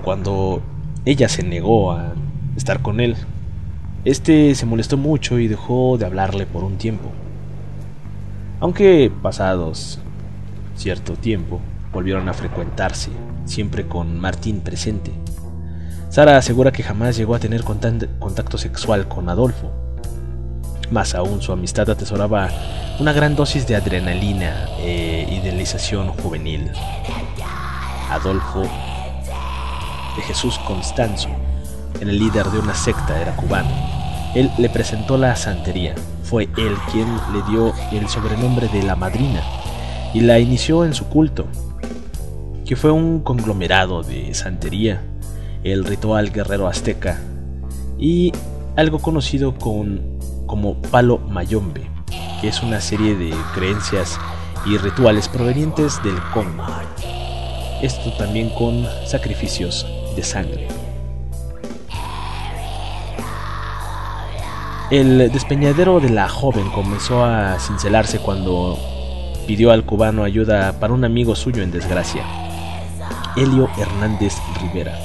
[0.03, 0.61] Cuando
[1.05, 2.15] ella se negó a
[2.57, 3.15] estar con él,
[4.05, 7.13] este se molestó mucho y dejó de hablarle por un tiempo.
[8.59, 10.01] Aunque pasados
[10.75, 11.61] cierto tiempo,
[11.99, 13.11] volvieron a frecuentarse,
[13.45, 15.11] siempre con Martín presente.
[16.11, 19.73] Sara asegura que jamás llegó a tener contacto sexual con Adolfo,
[20.93, 22.51] más aún, su amistad atesoraba
[23.01, 26.71] una gran dosis de adrenalina e idealización juvenil.
[28.11, 31.31] Adolfo de Jesús Constanzo,
[32.01, 33.71] el líder de una secta, era cubano.
[34.37, 35.97] Él le presentó la santería.
[36.23, 39.43] Fue él quien le dio el sobrenombre de la madrina
[40.15, 41.49] y la inició en su culto,
[42.69, 45.01] que fue un conglomerado de santería,
[45.65, 47.19] el ritual guerrero azteca
[47.99, 48.31] y
[48.77, 51.89] algo conocido con como Palo Mayombe,
[52.43, 54.21] que es una serie de creencias
[54.67, 56.67] y rituales provenientes del Congo.
[57.81, 60.69] Esto también con sacrificios de sangre.
[64.91, 68.79] El despeñadero de la joven comenzó a cincelarse cuando
[69.47, 72.25] pidió al cubano ayuda para un amigo suyo en desgracia,
[73.37, 74.99] Helio Hernández Rivera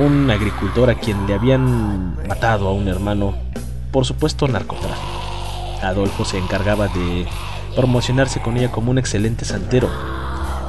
[0.00, 3.34] un agricultor a quien le habían matado a un hermano,
[3.90, 5.18] por supuesto narcotráfico.
[5.82, 7.26] Adolfo se encargaba de
[7.74, 9.88] promocionarse con ella como un excelente santero,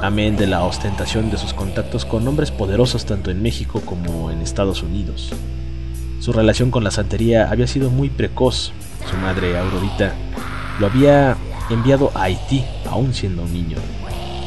[0.02, 4.40] amén de la ostentación de sus contactos con hombres poderosos tanto en México como en
[4.40, 5.32] Estados Unidos.
[6.18, 8.72] Su relación con la santería había sido muy precoz.
[9.08, 10.12] Su madre, Aurorita,
[10.78, 11.36] lo había
[11.70, 13.78] enviado a Haití, aún siendo un niño.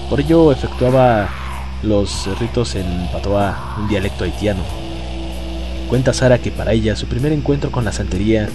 [0.09, 1.29] Por ello efectuaba
[1.81, 4.63] los ritos en patois, un dialecto haitiano.
[5.89, 8.49] Cuenta Sara que para ella su primer encuentro con la santería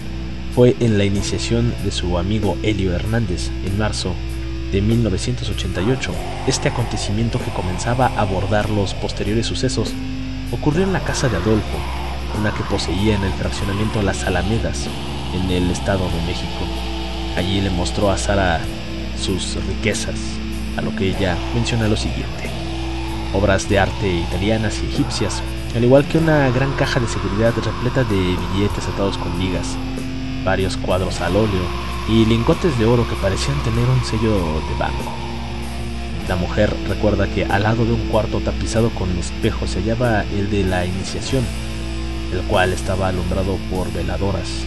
[0.55, 4.15] fue en la iniciación de su amigo Helio Hernández en marzo
[4.73, 6.13] de 1988.
[6.47, 9.93] Este acontecimiento que comenzaba a abordar los posteriores sucesos
[10.51, 11.79] ocurrió en la casa de Adolfo,
[12.39, 14.87] una que poseía en el fraccionamiento Las Alamedas,
[15.35, 16.65] en el Estado de México.
[17.37, 18.61] Allí le mostró a Sara
[19.21, 20.38] sus riquezas,
[20.79, 22.49] a lo que ella menciona lo siguiente
[23.33, 25.43] obras de arte italianas y egipcias,
[25.75, 29.77] al igual que una gran caja de seguridad repleta de billetes atados con ligas,
[30.45, 31.63] varios cuadros al óleo
[32.09, 35.13] y lingotes de oro que parecían tener un sello de banco.
[36.27, 40.51] La mujer recuerda que al lado de un cuarto tapizado con espejos se hallaba el
[40.51, 41.45] de la iniciación,
[42.33, 44.65] el cual estaba alumbrado por veladoras.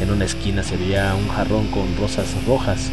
[0.00, 2.90] En una esquina se veía un jarrón con rosas rojas,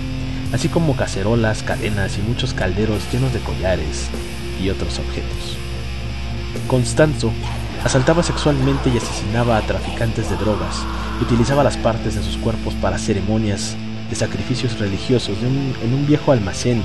[0.53, 4.09] así como cacerolas, cadenas y muchos calderos llenos de collares,
[4.61, 5.57] y otros objetos.
[6.67, 7.31] Constanzo
[7.83, 10.83] asaltaba sexualmente y asesinaba a traficantes de drogas
[11.21, 13.75] utilizaba las partes de sus cuerpos para ceremonias
[14.09, 16.83] de sacrificios religiosos en un viejo almacén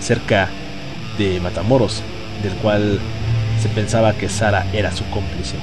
[0.00, 0.48] cerca
[1.16, 2.02] de Matamoros,
[2.42, 3.00] del cual
[3.60, 5.56] se pensaba que Sara era su cómplice.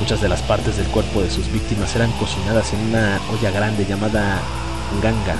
[0.00, 3.84] Muchas de las partes del cuerpo de sus víctimas eran cocinadas en una olla grande
[3.84, 4.40] llamada
[5.02, 5.36] ganga.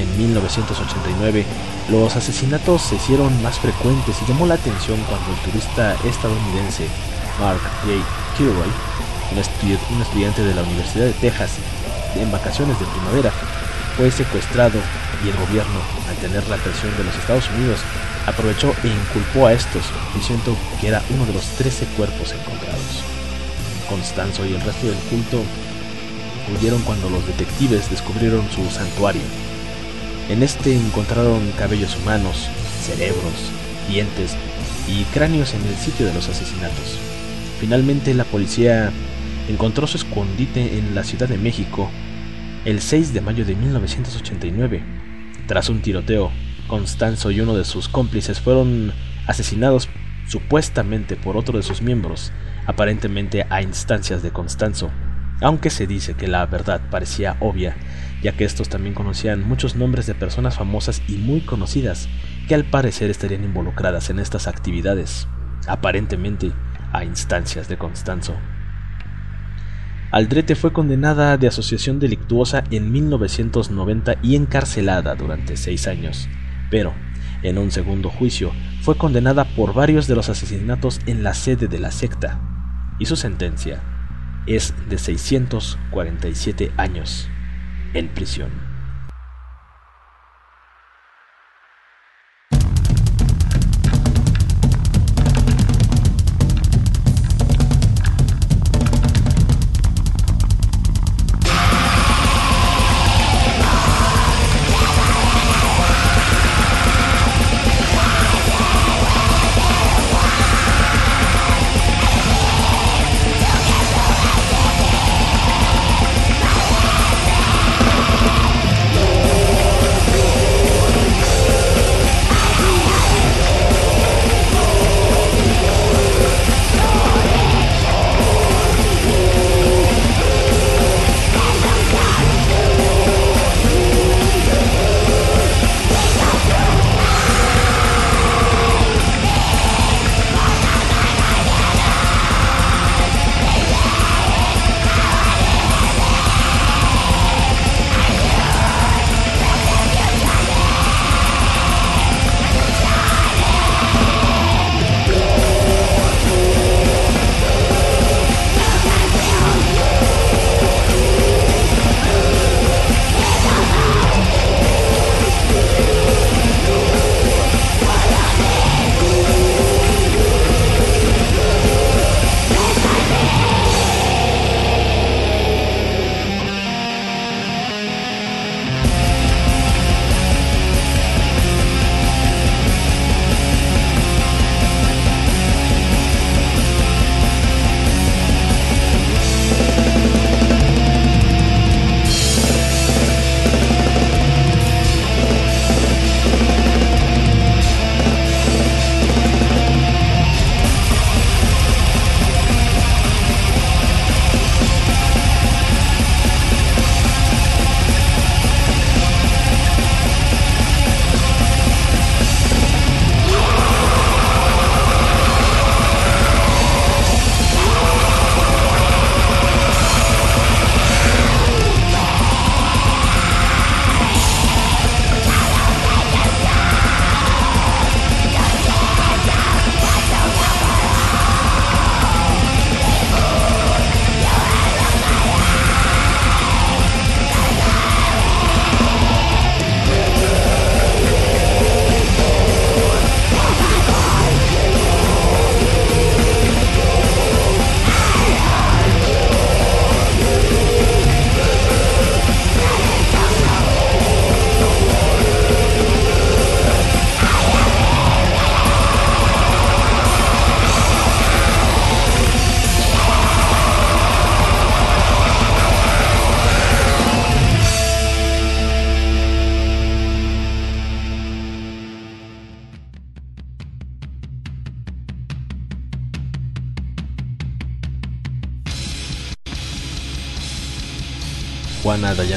[0.00, 1.44] En 1989
[1.90, 6.88] los asesinatos se hicieron más frecuentes y llamó la atención cuando el turista estadounidense
[7.38, 8.00] Mark J.
[8.38, 8.70] Kilroy,
[9.32, 11.50] un, estudiante de la Universidad de Texas
[12.16, 13.30] en vacaciones de primavera,
[13.98, 14.78] fue secuestrado
[15.22, 17.80] y el gobierno, al tener la presión de los Estados Unidos,
[18.26, 23.04] aprovechó e inculpó a estos, diciendo que era uno de los 13 cuerpos encontrados.
[23.86, 25.42] Constanzo y el resto del culto
[26.56, 29.49] huyeron cuando los detectives descubrieron su santuario
[30.30, 32.48] en este encontraron cabellos humanos,
[32.82, 33.50] cerebros,
[33.88, 34.36] dientes
[34.88, 36.98] y cráneos en el sitio de los asesinatos.
[37.58, 38.92] Finalmente la policía
[39.48, 41.90] encontró su escondite en la Ciudad de México
[42.64, 44.82] el 6 de mayo de 1989.
[45.48, 46.30] Tras un tiroteo,
[46.68, 48.92] Constanzo y uno de sus cómplices fueron
[49.26, 49.88] asesinados
[50.28, 52.30] supuestamente por otro de sus miembros,
[52.66, 54.92] aparentemente a instancias de Constanzo,
[55.40, 57.76] aunque se dice que la verdad parecía obia
[58.22, 62.08] ya que estos también conocían muchos nombres de personas famosas y muy conocidas
[62.48, 65.28] que al parecer estarían involucradas en estas actividades,
[65.66, 66.52] aparentemente
[66.92, 68.34] a instancias de Constanzo.
[70.10, 76.28] Aldrete fue condenada de asociación delictuosa en 1990 y encarcelada durante seis años,
[76.68, 76.92] pero
[77.42, 78.52] en un segundo juicio
[78.82, 82.40] fue condenada por varios de los asesinatos en la sede de la secta,
[82.98, 83.99] y su sentencia
[84.46, 87.28] es de 647 años
[87.94, 88.69] en prisión.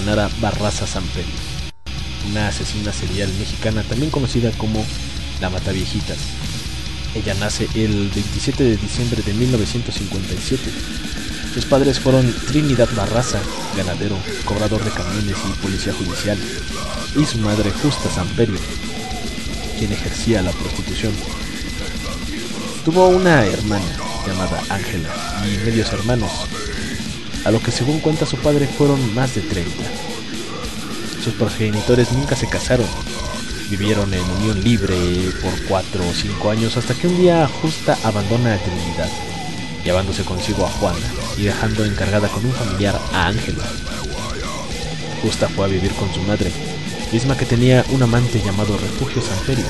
[0.03, 1.31] Dayanara Barraza Samperi,
[2.29, 4.85] una asesina serial mexicana también conocida como
[5.39, 6.17] la Mataviejitas.
[7.15, 10.61] Ella nace el 27 de diciembre de 1957.
[11.53, 13.39] Sus padres fueron Trinidad Barraza,
[13.77, 16.37] ganadero, cobrador de camiones y policía judicial,
[17.15, 18.59] y su madre Justa Samperio,
[19.79, 21.13] quien ejercía la prostitución.
[22.83, 23.97] Tuvo una hermana
[24.27, 25.09] llamada Ángela
[25.45, 26.31] y medios hermanos,
[27.45, 29.71] a lo que según cuenta su padre fueron más de 30.
[31.23, 32.87] Sus progenitores nunca se casaron,
[33.69, 34.95] vivieron en unión libre
[35.41, 39.09] por 4 o 5 años hasta que un día Justa abandona a Trinidad,
[39.83, 41.05] llevándose consigo a Juana
[41.37, 43.63] y dejando encargada con un familiar a Ángela.
[45.21, 46.51] Justa fue a vivir con su madre,
[47.11, 49.65] misma que tenía un amante llamado Refugio Sanferio.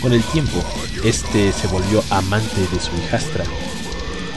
[0.00, 0.62] Con el tiempo,
[1.02, 3.44] este se volvió amante de su hijastra.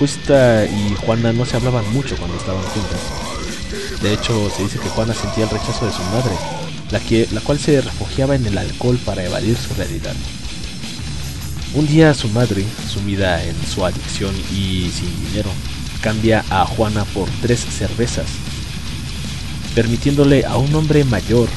[0.02, 4.02] Justa y Juana no se hablaban mucho cuando estaban juntas.
[4.02, 6.36] De hecho, se dice que Juana sentía el rechazo de su madre,
[6.90, 10.16] la, que, la cual se refugiaba en el alcohol para evadir su realidad.
[11.76, 15.52] Un día su madre, sumida en su adicción y sin dinero,
[16.02, 18.26] cambia a Juana por tres cervezas
[19.76, 21.48] permitiéndole a un hombre mayor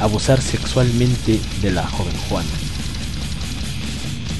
[0.00, 2.65] abusar sexualmente de la joven Juana.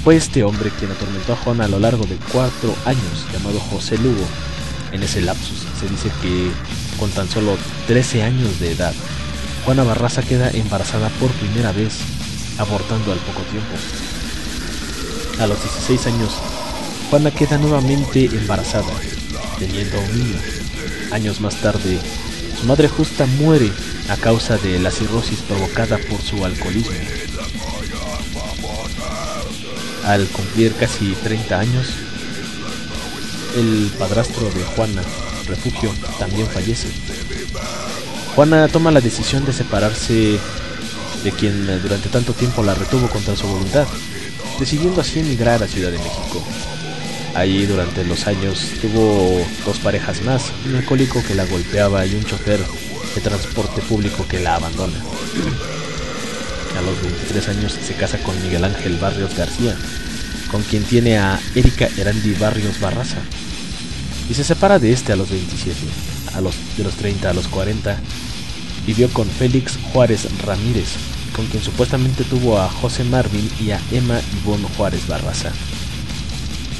[0.06, 3.98] Fue este hombre quien atormentó a Juana a lo largo de cuatro años, llamado José
[3.98, 4.24] Lugo.
[4.92, 6.48] En ese lapsus se dice que
[6.96, 7.56] con tan solo
[7.88, 8.94] 13 años de edad,
[9.64, 11.98] Juana Barraza queda embarazada por primera vez,
[12.56, 13.74] abortando al poco tiempo.
[15.40, 16.34] A los 16 años,
[17.10, 18.92] Juana queda nuevamente embarazada,
[19.58, 20.38] teniendo un niño.
[21.10, 21.98] Años más tarde,
[22.60, 23.72] su madre justa muere
[24.08, 26.94] a causa de la cirrosis provocada por su alcoholismo.
[30.06, 31.88] Al cumplir casi 30 años,
[33.56, 35.02] el padrastro de Juana,
[35.48, 36.88] Refugio, también fallece.
[38.36, 40.38] Juana toma la decisión de separarse
[41.24, 43.86] de quien durante tanto tiempo la retuvo contra su voluntad,
[44.60, 46.40] decidiendo así emigrar a Ciudad de México.
[47.34, 52.24] Allí durante los años tuvo dos parejas más, un alcohólico que la golpeaba y un
[52.24, 52.60] chofer
[53.14, 54.98] de transporte público que la abandona.
[56.86, 59.76] Los 23 años se casa con Miguel Ángel Barrios García,
[60.50, 63.18] con quien tiene a Erika Erandi Barrios Barraza.
[64.30, 65.76] Y se separa de este a los 27.
[66.34, 67.98] A los, de los 30 a los 40
[68.86, 70.88] vivió con Félix Juárez Ramírez,
[71.34, 75.52] con quien supuestamente tuvo a José Marvin y a Emma Ivonne Juárez Barraza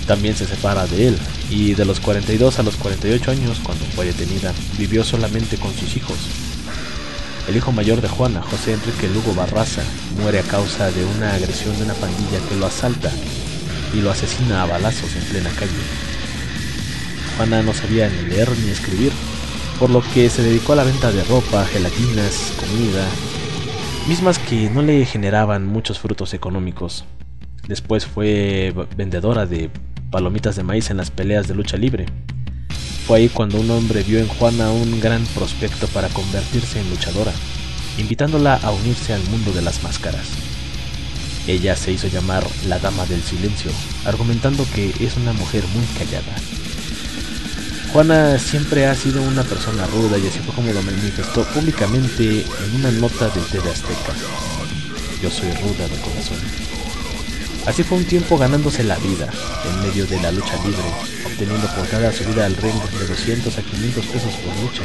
[0.07, 1.19] también se separa de él
[1.51, 5.97] y de los 42 a los 48 años, cuando fue detenida, vivió solamente con sus
[5.97, 6.17] hijos.
[7.49, 9.83] El hijo mayor de Juana, José Enrique Lugo Barraza,
[10.21, 13.11] muere a causa de una agresión de una pandilla que lo asalta
[13.95, 15.73] y lo asesina a balazos en plena calle.
[17.37, 19.13] Juana no sabía ni leer ni escribir,
[19.79, 23.07] por lo que se dedicó a la venta de ropa, gelatinas, comida,
[24.09, 27.05] mismas que no le generaban muchos frutos económicos.
[27.69, 29.71] Después fue vendedora de
[30.11, 32.07] palomitas de maíz en las peleas de lucha libre.
[33.07, 37.33] Fue ahí cuando un hombre vio en Juana un gran prospecto para convertirse en luchadora,
[37.99, 40.27] invitándola a unirse al mundo de las máscaras.
[41.47, 43.71] Ella se hizo llamar la Dama del Silencio,
[44.05, 46.35] argumentando que es una mujer muy callada.
[47.93, 52.75] Juana siempre ha sido una persona ruda y así fue como lo manifestó públicamente en
[52.75, 54.15] una nota del TV Azteca.
[55.23, 56.66] Yo soy ruda de corazón.
[57.67, 59.29] Así fue un tiempo ganándose la vida
[59.69, 60.85] en medio de la lucha libre,
[61.27, 64.83] obteniendo por cada subida al ring de 200 a 500 pesos por lucha.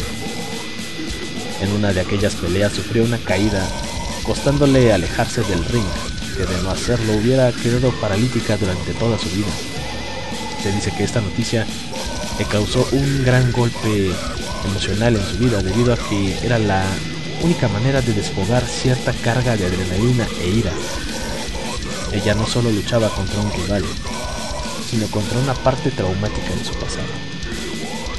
[1.62, 3.64] En una de aquellas peleas sufrió una caída,
[4.24, 5.86] costándole alejarse del ring,
[6.36, 9.52] que de no hacerlo hubiera quedado paralítica durante toda su vida.
[10.64, 11.68] Se dice que esta noticia
[12.40, 14.10] le causó un gran golpe
[14.66, 16.84] emocional en su vida debido a que era la
[17.44, 20.72] única manera de desfogar cierta carga de adrenalina e ira
[22.14, 23.84] ella no solo luchaba contra un rival,
[24.90, 27.08] sino contra una parte traumática de su pasado.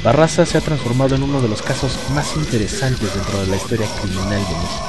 [0.03, 3.87] Barraza se ha transformado en uno de los casos más interesantes dentro de la historia
[4.01, 4.87] criminal de México,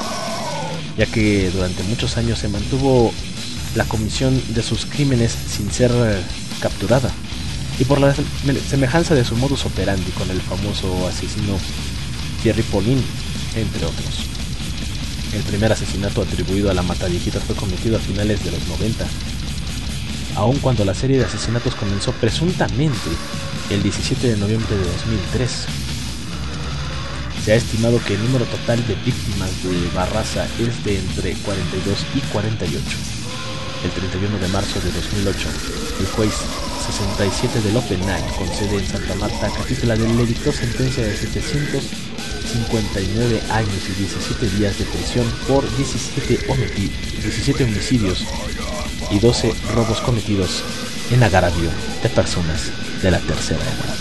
[0.98, 3.12] ya que durante muchos años se mantuvo
[3.74, 5.92] la comisión de sus crímenes sin ser
[6.60, 7.10] capturada,
[7.78, 8.14] y por la
[8.68, 11.58] semejanza de su modus operandi con el famoso asesino
[12.42, 13.02] Thierry Paulin,
[13.54, 14.33] entre otros.
[15.34, 19.04] El primer asesinato atribuido a la Mataviejitas fue cometido a finales de los 90,
[20.36, 23.10] aun cuando la serie de asesinatos comenzó presuntamente
[23.70, 25.50] el 17 de noviembre de 2003.
[27.44, 32.06] Se ha estimado que el número total de víctimas de Barraza es de entre 42
[32.14, 32.80] y 48.
[33.84, 35.48] El 31 de marzo de 2008,
[35.98, 36.32] el juez
[36.86, 42.13] 67 del Open Night con sede en Santa Marta, capítulo le dictó sentencia de 700
[42.54, 46.46] 59 años y 17 días de prisión por 17,
[47.20, 48.24] 17 homicidios
[49.10, 50.62] y 12 robos cometidos
[51.10, 51.68] en agravio
[52.02, 52.70] de personas
[53.02, 53.94] de la tercera edad.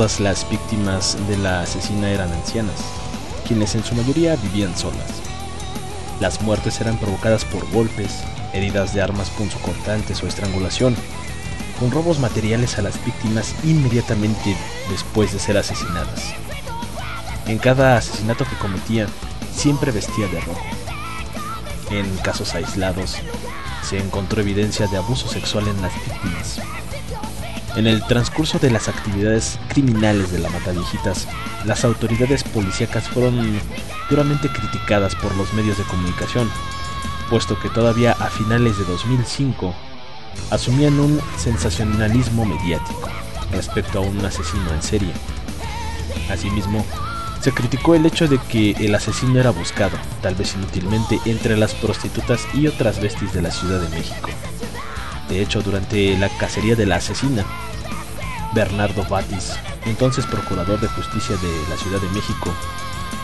[0.00, 2.80] Todas las víctimas de la asesina eran ancianas,
[3.46, 5.20] quienes en su mayoría vivían solas.
[6.20, 8.22] Las muertes eran provocadas por golpes,
[8.54, 10.96] heridas de armas punzocortantes o estrangulación,
[11.78, 14.56] con robos materiales a las víctimas inmediatamente
[14.88, 16.32] después de ser asesinadas.
[17.44, 19.06] En cada asesinato que cometía,
[19.54, 20.64] siempre vestía de rojo.
[21.90, 23.16] En casos aislados,
[23.86, 26.29] se encontró evidencia de abuso sexual en las víctimas,
[27.76, 31.28] en el transcurso de las actividades criminales de la Mataviejitas,
[31.64, 33.60] las autoridades policíacas fueron
[34.08, 36.50] duramente criticadas por los medios de comunicación,
[37.28, 39.74] puesto que todavía a finales de 2005
[40.50, 43.08] asumían un sensacionalismo mediático
[43.52, 45.12] respecto a un asesino en serie.
[46.30, 46.84] Asimismo,
[47.40, 51.72] Se criticó el hecho de que el asesino era buscado, tal vez inútilmente, entre las
[51.72, 54.28] prostitutas y otras besties de la Ciudad de México.
[55.30, 57.44] De hecho, durante la cacería de la asesina,
[58.52, 59.52] Bernardo Batis,
[59.86, 62.52] entonces procurador de justicia de la Ciudad de México,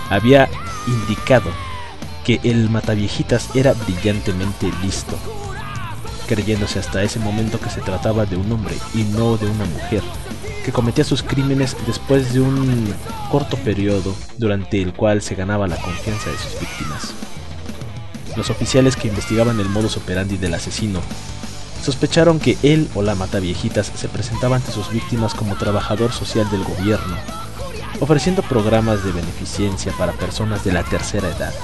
[0.08, 0.48] había
[0.86, 1.50] indicado
[2.24, 5.18] que el mataviejitas era brillantemente listo,
[6.28, 10.02] creyéndose hasta ese momento que se trataba de un hombre y no de una mujer,
[10.64, 12.94] que cometía sus crímenes después de un
[13.32, 17.14] corto periodo durante el cual se ganaba la confianza de sus víctimas.
[18.36, 21.00] Los oficiales que investigaban el modus operandi del asesino
[21.86, 26.64] sospecharon que él o la mataviejitas se presentaba ante sus víctimas como trabajador social del
[26.64, 27.16] gobierno,
[28.00, 31.54] ofreciendo programas de beneficencia para personas de la tercera edad.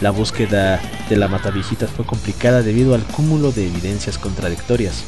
[0.00, 5.04] La búsqueda de la mataviejitas fue complicada debido al cúmulo de evidencias contradictorias,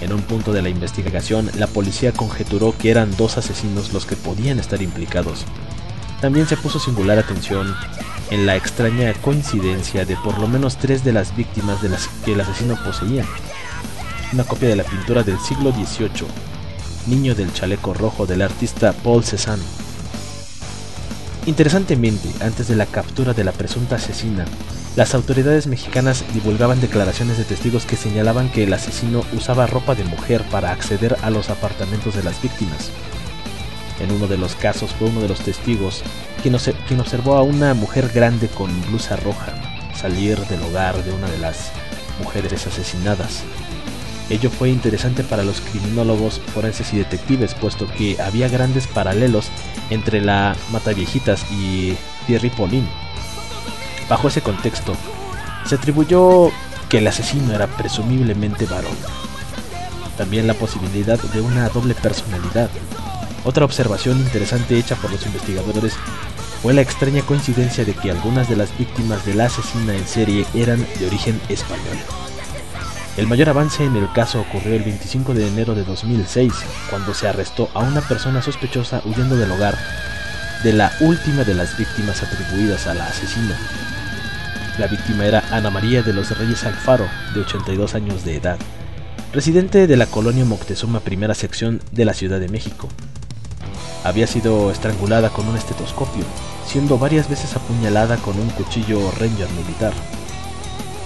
[0.00, 4.16] en un punto de la investigación, la policía conjeturó que eran dos asesinos los que
[4.16, 5.44] podían estar implicados.
[6.22, 7.74] También se puso singular atención
[8.30, 12.32] en la extraña coincidencia de por lo menos tres de las víctimas de las que
[12.32, 13.24] el asesino poseía.
[14.32, 16.26] Una copia de la pintura del siglo XVIII,
[17.06, 19.62] Niño del chaleco rojo del artista Paul Cézanne.
[21.46, 24.46] Interesantemente, antes de la captura de la presunta asesina,
[24.96, 30.04] las autoridades mexicanas divulgaban declaraciones de testigos que señalaban que el asesino usaba ropa de
[30.04, 32.90] mujer para acceder a los apartamentos de las víctimas.
[34.00, 36.02] En uno de los casos fue uno de los testigos
[36.42, 39.52] quien, observó a una mujer grande con blusa roja
[39.94, 41.70] salir del hogar de una de las
[42.18, 43.42] mujeres asesinadas.
[44.28, 49.48] Ello fue interesante para los criminólogos forenses y detectives, puesto que había grandes paralelos
[49.90, 51.94] entre la Mataviejitas y
[52.26, 52.86] Thierry Paulin,
[54.08, 54.94] Bajo ese contexto,
[55.64, 56.50] se atribuyó
[56.90, 58.96] que el asesino era presumiblemente varón.
[60.18, 62.68] También la posibilidad de una doble personalidad.
[63.44, 65.94] Otra observación interesante hecha por los investigadores
[66.62, 70.46] fue la extraña coincidencia de que algunas de las víctimas de la asesina en serie
[70.54, 71.98] eran de origen español.
[73.18, 76.52] El mayor avance en el caso ocurrió el 25 de enero de 2006,
[76.90, 79.76] cuando se arrestó a una persona sospechosa huyendo del hogar
[80.64, 83.56] de la última de las víctimas atribuidas a la asesina,
[84.78, 88.58] la víctima era Ana María de los Reyes Alfaro, de 82 años de edad,
[89.32, 92.88] residente de la colonia Moctezuma primera sección de la Ciudad de México.
[94.04, 96.24] Había sido estrangulada con un estetoscopio,
[96.66, 99.92] siendo varias veces apuñalada con un cuchillo ranger militar.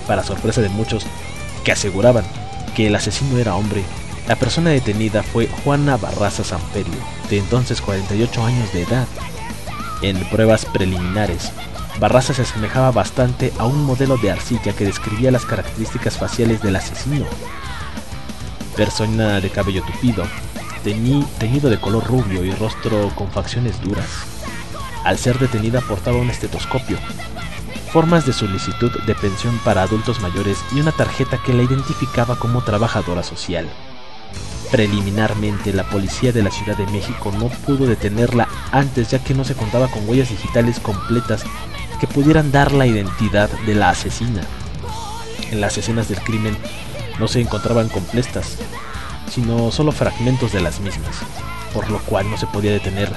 [0.07, 1.07] Para sorpresa de muchos,
[1.65, 2.25] que aseguraban
[2.75, 3.85] que el asesino era hombre,
[4.27, 6.93] la persona detenida fue Juana Barraza Samperio,
[7.31, 9.07] de entonces 48 años de edad.
[10.03, 11.51] En pruebas preliminares,
[11.99, 16.77] Barraza se asemejaba bastante a un modelo de arcilla que describía las características faciales del
[16.77, 17.27] asesino.
[18.77, 20.25] Persona de cabello tupido,
[20.83, 24.09] teñido de color rubio y rostro con facciones duras.
[25.05, 26.99] Al ser detenida portaba un estetoscopio,
[27.93, 32.63] formas de solicitud de pensión para adultos mayores y una tarjeta que la identificaba como
[32.63, 33.69] trabajadora social.
[34.71, 39.45] Preliminarmente, la policía de la Ciudad de México no pudo detenerla antes ya que no
[39.45, 41.45] se contaba con huellas digitales completas
[41.99, 44.43] que pudieran dar la identidad de la asesina.
[45.51, 46.57] En las escenas del crimen
[47.19, 48.59] no se encontraban completas,
[49.31, 51.17] sino solo fragmentos de las mismas,
[51.73, 53.13] por lo cual no se podía detener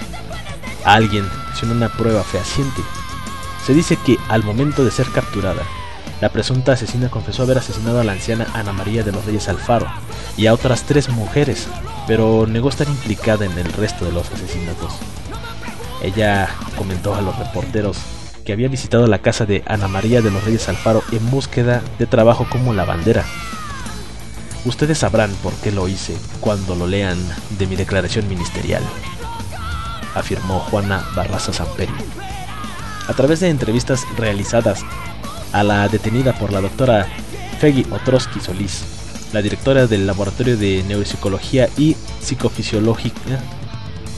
[0.85, 1.25] a alguien
[1.59, 2.81] sin una prueba fehaciente.
[3.65, 5.63] Se dice que al momento de ser capturada,
[6.21, 9.87] la presunta asesina confesó haber asesinado a la anciana Ana María de los Reyes Alfaro
[10.37, 11.67] y a otras tres mujeres,
[12.07, 14.93] pero negó estar implicada en el resto de los asesinatos.
[16.03, 17.97] Ella comentó a los reporteros
[18.45, 22.07] que había visitado la casa de Ana María de los Reyes Alfaro en búsqueda de
[22.07, 23.25] trabajo como lavandera.
[24.63, 27.17] Ustedes sabrán por qué lo hice cuando lo lean
[27.57, 28.83] de mi declaración ministerial,
[30.13, 31.93] afirmó Juana Barraza Samperi.
[33.07, 34.85] A través de entrevistas realizadas
[35.51, 37.07] a la detenida por la doctora
[37.59, 38.83] Feggy Otroski Solís,
[39.33, 43.39] la directora del Laboratorio de Neuropsicología y Psicofisiológica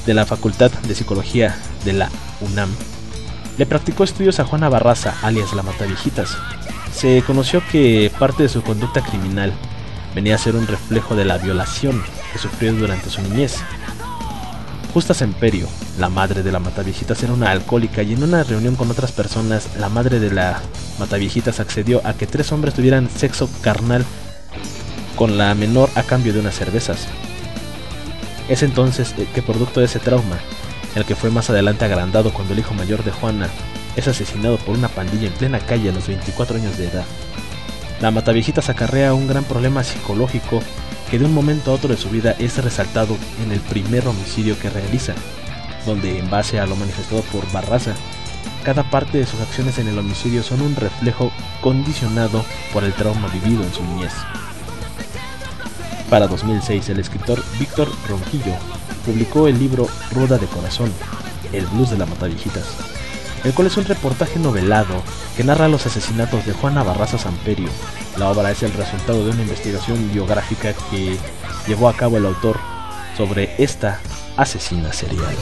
[0.06, 2.10] de la Facultad de Psicología de la
[2.42, 2.70] UNAM,
[3.58, 6.36] le practicó estudios a Juana Barraza, alias la Mataviejitas.
[6.94, 9.54] Se conoció que parte de su conducta criminal
[10.16, 13.58] venía a ser un reflejo de la violación que sufrió durante su niñez.
[14.94, 15.68] Justa Semperio,
[15.98, 19.70] la madre de la Mataviejitas, era una alcohólica y en una reunión con otras personas,
[19.80, 20.62] la madre de la
[21.00, 24.06] Mataviejitas accedió a que tres hombres tuvieran sexo carnal
[25.16, 27.08] con la menor a cambio de unas cervezas.
[28.50, 30.38] Es entonces eh, que producto de ese trauma,
[30.96, 33.50] el que fue más adelante agrandado cuando el hijo mayor de Juana
[33.96, 37.06] es asesinado por una pandilla en plena calle a los 24 años de edad.
[38.04, 40.60] La Mataviejitas acarrea un gran problema psicológico
[41.10, 44.60] que de un momento a otro de su vida es resaltado en el primer homicidio
[44.60, 45.14] que realiza.
[45.86, 47.94] donde en base a lo manifestado por Barraza,
[48.66, 51.32] cada parte de sus acciones en el homicidio son un reflejo
[51.62, 52.44] condicionado
[52.74, 54.12] por el trauma vivido en su niñez.
[56.10, 58.54] Para 2006, el escritor Víctor Ronquillo
[59.06, 60.92] publicó el libro Ruda de Corazón,
[61.54, 62.93] el blues de la Mataviejitas,
[63.44, 65.02] el cual es un reportaje novelado
[65.36, 67.70] que narra los asesinatos de Juana Barraza Samperio.
[68.18, 71.18] La obra es el resultado de una investigación biográfica que
[71.68, 72.58] llevó a cabo el autor
[73.18, 74.00] sobre esta
[74.38, 75.36] asesina serial.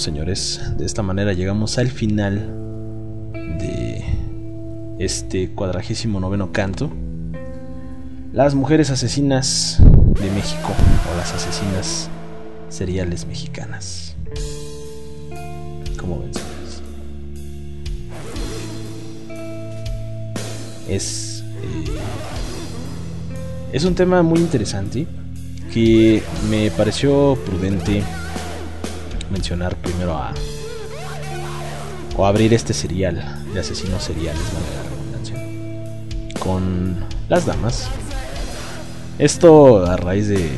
[0.00, 4.02] Señores, de esta manera llegamos al final de
[4.98, 6.90] este cuadragésimo noveno canto.
[8.32, 10.72] Las mujeres asesinas de México
[11.12, 12.08] o las asesinas
[12.70, 14.16] seriales mexicanas.
[15.98, 16.82] ¿Cómo ven, señores?
[20.88, 21.84] Es, eh,
[23.72, 25.06] es un tema muy interesante
[25.72, 28.02] que me pareció prudente
[29.30, 29.76] mencionar
[30.08, 30.32] a.
[32.16, 36.40] o abrir este serial de asesinos seriales, la redundancia.
[36.40, 36.96] Con
[37.28, 37.88] las damas.
[39.18, 40.48] Esto a raíz de,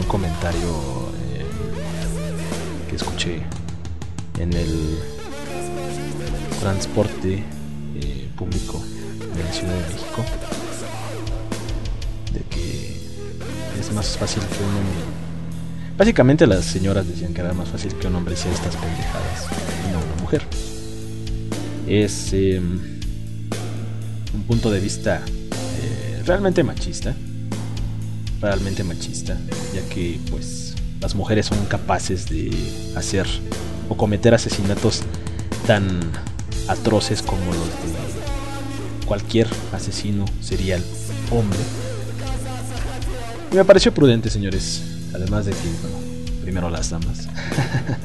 [0.00, 1.44] un comentario eh,
[2.88, 3.42] que escuché
[4.38, 4.98] en el
[6.60, 7.44] transporte
[7.94, 8.82] eh, público
[9.34, 10.24] de la Ciudad de México.
[12.32, 12.96] De que
[13.78, 15.25] es más fácil que uno
[15.96, 19.92] Básicamente las señoras decían que era más fácil que un hombre hiciera estas pendejadas que
[19.92, 20.42] no una mujer.
[21.86, 22.78] Es em,
[24.34, 27.14] un punto de vista eh, realmente machista.
[28.42, 29.38] Realmente machista,
[29.74, 32.50] ya que pues las mujeres son capaces de
[32.94, 33.26] hacer
[33.88, 35.02] o cometer asesinatos
[35.66, 36.00] tan
[36.68, 40.84] atroces como los de cualquier asesino serial
[41.30, 41.58] hombre.
[43.52, 44.95] Me pareció prudente, señores.
[45.14, 45.98] Además de que, bueno,
[46.42, 47.28] primero las damas.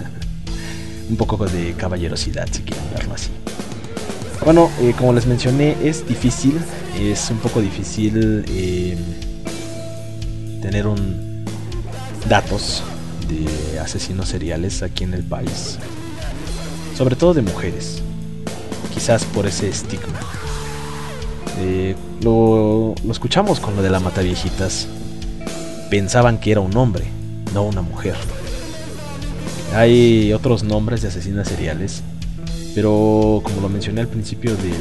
[1.10, 3.30] Un poco de caballerosidad, si quieren verlo así.
[4.44, 6.60] Bueno, eh, como les mencioné, es difícil.
[7.00, 8.98] Es un poco difícil eh,
[10.62, 11.46] tener un
[12.28, 12.82] datos
[13.28, 15.78] de asesinos seriales aquí en el país.
[16.98, 18.02] Sobre todo de mujeres.
[18.94, 20.20] Quizás por ese estigma.
[21.60, 24.88] Eh, lo, lo, escuchamos con lo de la mata viejitas.
[25.92, 27.04] Pensaban que era un hombre,
[27.54, 28.16] no una mujer.
[29.76, 32.02] Hay otros nombres de asesinas seriales,
[32.74, 34.74] pero como lo mencioné al principio del,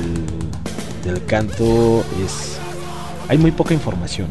[1.04, 2.58] del canto, es
[3.26, 4.28] hay muy poca información.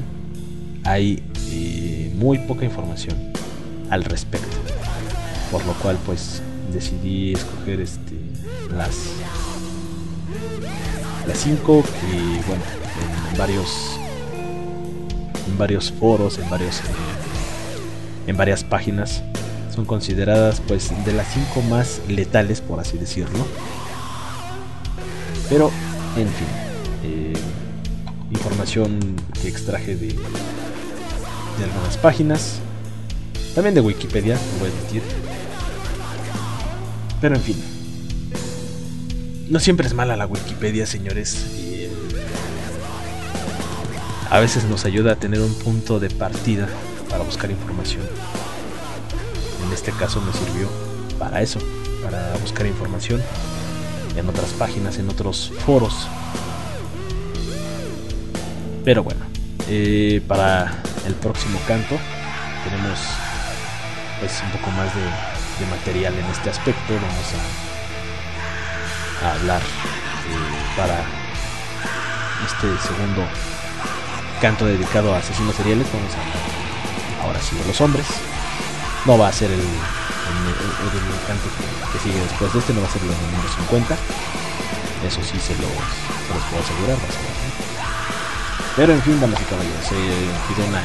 [0.85, 3.33] Hay eh, muy poca información
[3.89, 4.55] al respecto.
[5.51, 6.41] Por lo cual pues
[6.71, 8.15] decidí escoger este
[8.73, 8.95] las
[11.27, 12.63] las cinco que bueno
[13.31, 13.98] en varios
[15.49, 16.83] en varios foros en varios eh,
[18.27, 19.23] en varias páginas
[19.73, 23.39] son consideradas pues de las cinco más letales por así decirlo.
[25.49, 25.71] Pero
[26.15, 26.47] en fin
[27.03, 27.33] eh,
[28.31, 30.15] información que extraje de,
[31.63, 32.59] algunas páginas
[33.55, 35.01] también de Wikipedia voy a admitir.
[37.21, 37.63] Pero en fin
[39.49, 41.68] no siempre es mala la Wikipedia señores
[44.29, 46.67] a veces nos ayuda a tener un punto de partida
[47.09, 48.03] para buscar información
[49.69, 50.67] en este caso me sirvió
[51.19, 51.59] para eso,
[52.03, 53.21] para buscar información
[54.15, 56.07] en otras páginas, en otros foros.
[58.83, 59.21] Pero bueno,
[59.67, 61.99] eh, para el próximo canto
[62.63, 62.99] tenemos
[64.19, 66.93] pues un poco más de, material en este aspecto.
[66.93, 67.33] Vamos
[69.23, 71.03] a, hablar eh, para
[72.47, 73.23] este segundo
[74.39, 75.87] canto dedicado a asesinos seriales.
[75.93, 78.05] Vamos a ahora sí los hombres.
[79.05, 79.65] No va a ser el, el,
[81.27, 81.47] canto
[81.93, 83.95] que, sigue después de este, no va a ser el número 50.
[85.07, 86.97] Eso sí se, lo, se los puedo asegurar.
[86.97, 87.21] Va a ser,
[88.75, 90.81] Pero en fin, damas y caballeros, eh, pidió una...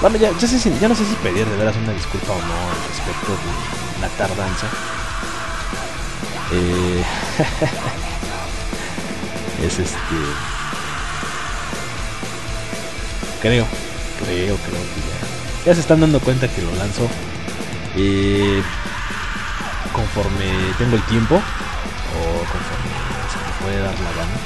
[0.00, 2.38] Bueno, ya, ya, sé si, ya no sé si pedir de veras una disculpa o
[2.38, 4.66] no al respecto de la tardanza.
[6.50, 7.04] Eh,
[9.66, 10.61] es este...
[13.42, 13.66] Creo,
[14.20, 17.10] creo, creo que ya, ya se están dando cuenta que lo lanzo
[17.96, 18.62] eh,
[19.92, 20.46] conforme
[20.78, 21.40] tengo el tiempo o
[22.38, 22.92] conforme
[23.32, 24.36] se me puede dar la gana.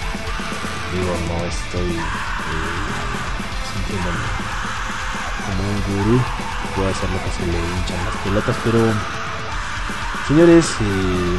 [0.95, 2.87] Digo, no estoy eh,
[3.75, 4.25] sintiéndome
[5.45, 6.23] como un gurú.
[6.75, 8.81] Puedo hacer lo que se le hinchan las pelotas, pero
[10.27, 11.39] señores, eh,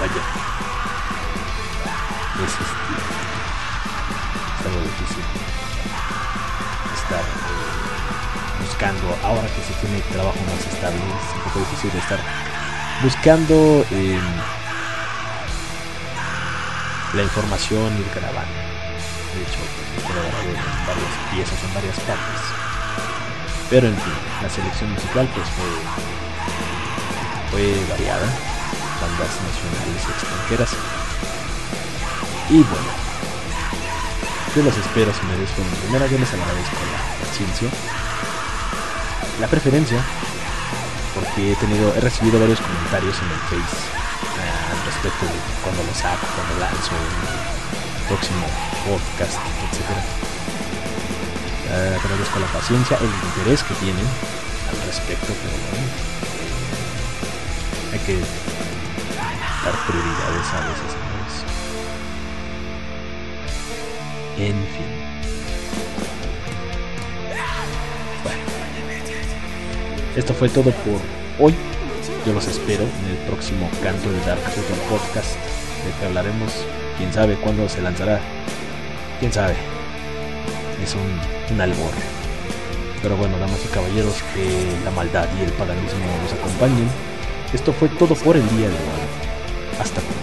[0.00, 0.22] vaya,
[2.44, 3.01] es este,
[8.60, 12.18] buscando, ahora que se tiene trabajo más estable, es un poco difícil de estar
[13.02, 14.20] buscando eh,
[17.14, 18.54] la información y ir grabando.
[19.34, 22.40] De hecho, pues, en varias piezas, en varias partes.
[23.70, 24.12] Pero en fin,
[24.42, 25.70] la selección musical pues fue,
[27.50, 28.28] fue variada,
[29.00, 30.70] bandas nacionales extranjeras.
[32.50, 32.90] Y bueno,
[34.54, 37.01] yo los espero, señores, con primera, yo les agradezco la
[37.32, 37.68] paciencia
[39.40, 40.04] la preferencia,
[41.14, 43.80] porque he tenido, he recibido varios comentarios en el Face
[44.68, 45.32] al respecto de
[45.64, 48.44] cuando lo saco, cuando lanzo el próximo
[48.84, 49.80] podcast, etc.
[51.72, 54.04] Uh, agradezco la paciencia, el interés que tienen
[54.68, 55.88] al respecto, pero bueno,
[57.96, 58.20] hay que
[59.64, 60.92] dar prioridades a veces.
[64.36, 65.01] En fin.
[70.16, 71.00] Esto fue todo por
[71.40, 71.54] hoy.
[72.26, 76.52] Yo los espero en el próximo Canto de Dark Future Podcast, de que hablaremos.
[76.98, 78.20] Quién sabe cuándo se lanzará.
[79.20, 79.54] Quién sabe.
[80.82, 81.92] Es un, un albor.
[83.00, 86.88] Pero bueno, damas y caballeros, que la maldad y el paganismo nos acompañen.
[87.54, 89.80] Esto fue todo por el día de hoy.
[89.80, 90.21] Hasta pronto.